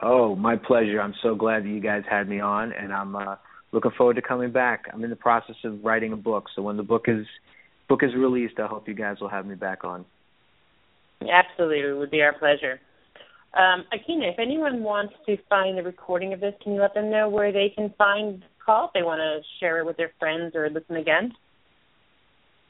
Oh, 0.00 0.34
my 0.34 0.56
pleasure. 0.56 1.00
I'm 1.00 1.14
so 1.22 1.34
glad 1.34 1.64
that 1.64 1.68
you 1.68 1.80
guys 1.80 2.02
had 2.10 2.28
me 2.28 2.40
on, 2.40 2.72
and 2.72 2.92
I'm 2.92 3.14
uh, 3.14 3.36
looking 3.74 3.90
forward 3.98 4.14
to 4.14 4.22
coming 4.22 4.52
back. 4.52 4.84
I'm 4.92 5.02
in 5.04 5.10
the 5.10 5.16
process 5.16 5.56
of 5.64 5.84
writing 5.84 6.12
a 6.12 6.16
book, 6.16 6.46
so 6.54 6.62
when 6.62 6.76
the 6.76 6.82
book 6.82 7.04
is 7.08 7.26
book 7.88 8.00
is 8.02 8.14
released, 8.16 8.54
I 8.58 8.66
hope 8.66 8.88
you 8.88 8.94
guys 8.94 9.16
will 9.20 9.28
have 9.28 9.44
me 9.44 9.56
back 9.56 9.84
on. 9.84 10.06
Absolutely, 11.20 11.80
it 11.80 11.96
would 11.96 12.10
be 12.10 12.22
our 12.22 12.38
pleasure. 12.38 12.80
Um, 13.56 13.84
Aikyna, 13.92 14.32
if 14.32 14.38
anyone 14.38 14.82
wants 14.82 15.14
to 15.26 15.36
find 15.48 15.76
the 15.76 15.82
recording 15.82 16.32
of 16.32 16.40
this, 16.40 16.54
can 16.62 16.74
you 16.74 16.80
let 16.80 16.94
them 16.94 17.10
know 17.10 17.28
where 17.28 17.52
they 17.52 17.72
can 17.74 17.92
find 17.98 18.40
the 18.40 18.46
call 18.64 18.86
if 18.86 18.92
they 18.94 19.02
want 19.02 19.20
to 19.20 19.40
share 19.60 19.78
it 19.78 19.86
with 19.86 19.96
their 19.96 20.12
friends 20.18 20.54
or 20.54 20.68
listen 20.70 20.96
again? 20.96 21.32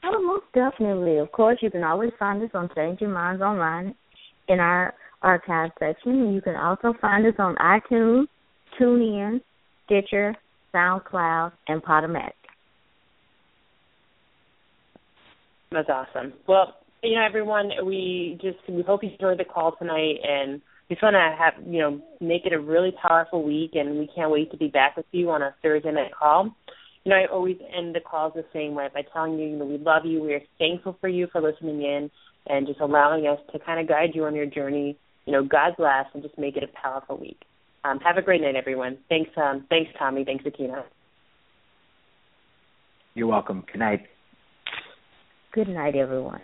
Oh, 0.03 0.21
most 0.21 0.45
definitely. 0.53 1.17
Of 1.17 1.31
course, 1.31 1.57
you 1.61 1.71
can 1.71 1.83
always 1.83 2.11
find 2.19 2.41
us 2.43 2.51
on 2.53 2.69
Change 2.75 3.01
Your 3.01 3.09
Minds 3.09 3.41
Online 3.41 3.95
in 4.47 4.59
our 4.59 4.93
archive 5.23 5.71
section. 5.79 6.33
You 6.33 6.41
can 6.41 6.55
also 6.55 6.93
find 7.01 7.25
us 7.25 7.33
on 7.39 7.55
iTunes, 7.55 8.25
TuneIn, 8.79 9.41
Stitcher, 9.85 10.35
SoundCloud, 10.75 11.53
and 11.67 11.81
Podomatic. 11.81 12.33
That's 15.71 15.89
awesome. 15.89 16.33
Well, 16.47 16.75
you 17.03 17.15
know, 17.15 17.25
everyone, 17.25 17.71
we 17.85 18.39
just 18.41 18.57
we 18.69 18.81
hope 18.81 19.03
you 19.03 19.11
enjoyed 19.11 19.39
the 19.39 19.45
call 19.45 19.75
tonight, 19.77 20.15
and 20.23 20.61
we 20.89 20.95
just 20.95 21.03
want 21.03 21.15
to 21.15 21.35
have 21.37 21.53
you 21.67 21.79
know 21.79 22.01
make 22.19 22.45
it 22.45 22.53
a 22.53 22.59
really 22.59 22.93
powerful 23.01 23.43
week, 23.43 23.71
and 23.73 23.99
we 23.99 24.09
can't 24.15 24.31
wait 24.31 24.51
to 24.51 24.57
be 24.57 24.67
back 24.67 24.97
with 24.97 25.05
you 25.11 25.29
on 25.31 25.41
a 25.41 25.55
Thursday 25.61 25.91
night 25.91 26.11
call. 26.17 26.55
You 27.03 27.11
know, 27.11 27.17
I 27.17 27.31
always 27.31 27.57
end 27.75 27.93
the 27.93 27.99
calls 27.99 28.33
the 28.35 28.45
same 28.51 28.73
way 28.73 28.87
by 28.91 29.03
telling 29.13 29.37
you, 29.37 29.47
you 29.47 29.57
know, 29.57 29.65
we 29.65 29.77
love 29.77 30.05
you, 30.05 30.23
we 30.23 30.33
are 30.33 30.41
thankful 30.57 30.97
for 30.99 31.07
you 31.07 31.27
for 31.31 31.39
listening 31.39 31.81
in, 31.83 32.09
and 32.47 32.65
just 32.65 32.79
allowing 32.79 33.27
us 33.27 33.39
to 33.53 33.59
kind 33.59 33.79
of 33.79 33.87
guide 33.87 34.11
you 34.13 34.25
on 34.25 34.35
your 34.35 34.47
journey. 34.47 34.97
You 35.25 35.33
know, 35.33 35.43
God 35.43 35.73
bless, 35.77 36.05
and 36.13 36.23
just 36.23 36.37
make 36.37 36.55
it 36.57 36.63
a 36.63 36.81
powerful 36.81 37.17
week. 37.17 37.41
Um, 37.85 37.99
have 37.99 38.17
a 38.17 38.21
great 38.21 38.41
night, 38.41 38.55
everyone. 38.55 38.97
Thanks, 39.09 39.29
um, 39.37 39.65
thanks, 39.69 39.91
Tommy. 39.99 40.23
Thanks, 40.25 40.43
Aikyna. 40.43 40.83
You're 43.13 43.27
welcome. 43.27 43.63
Good 43.71 43.79
night. 43.79 44.07
Good 45.51 45.69
night, 45.69 45.95
everyone. 45.95 46.41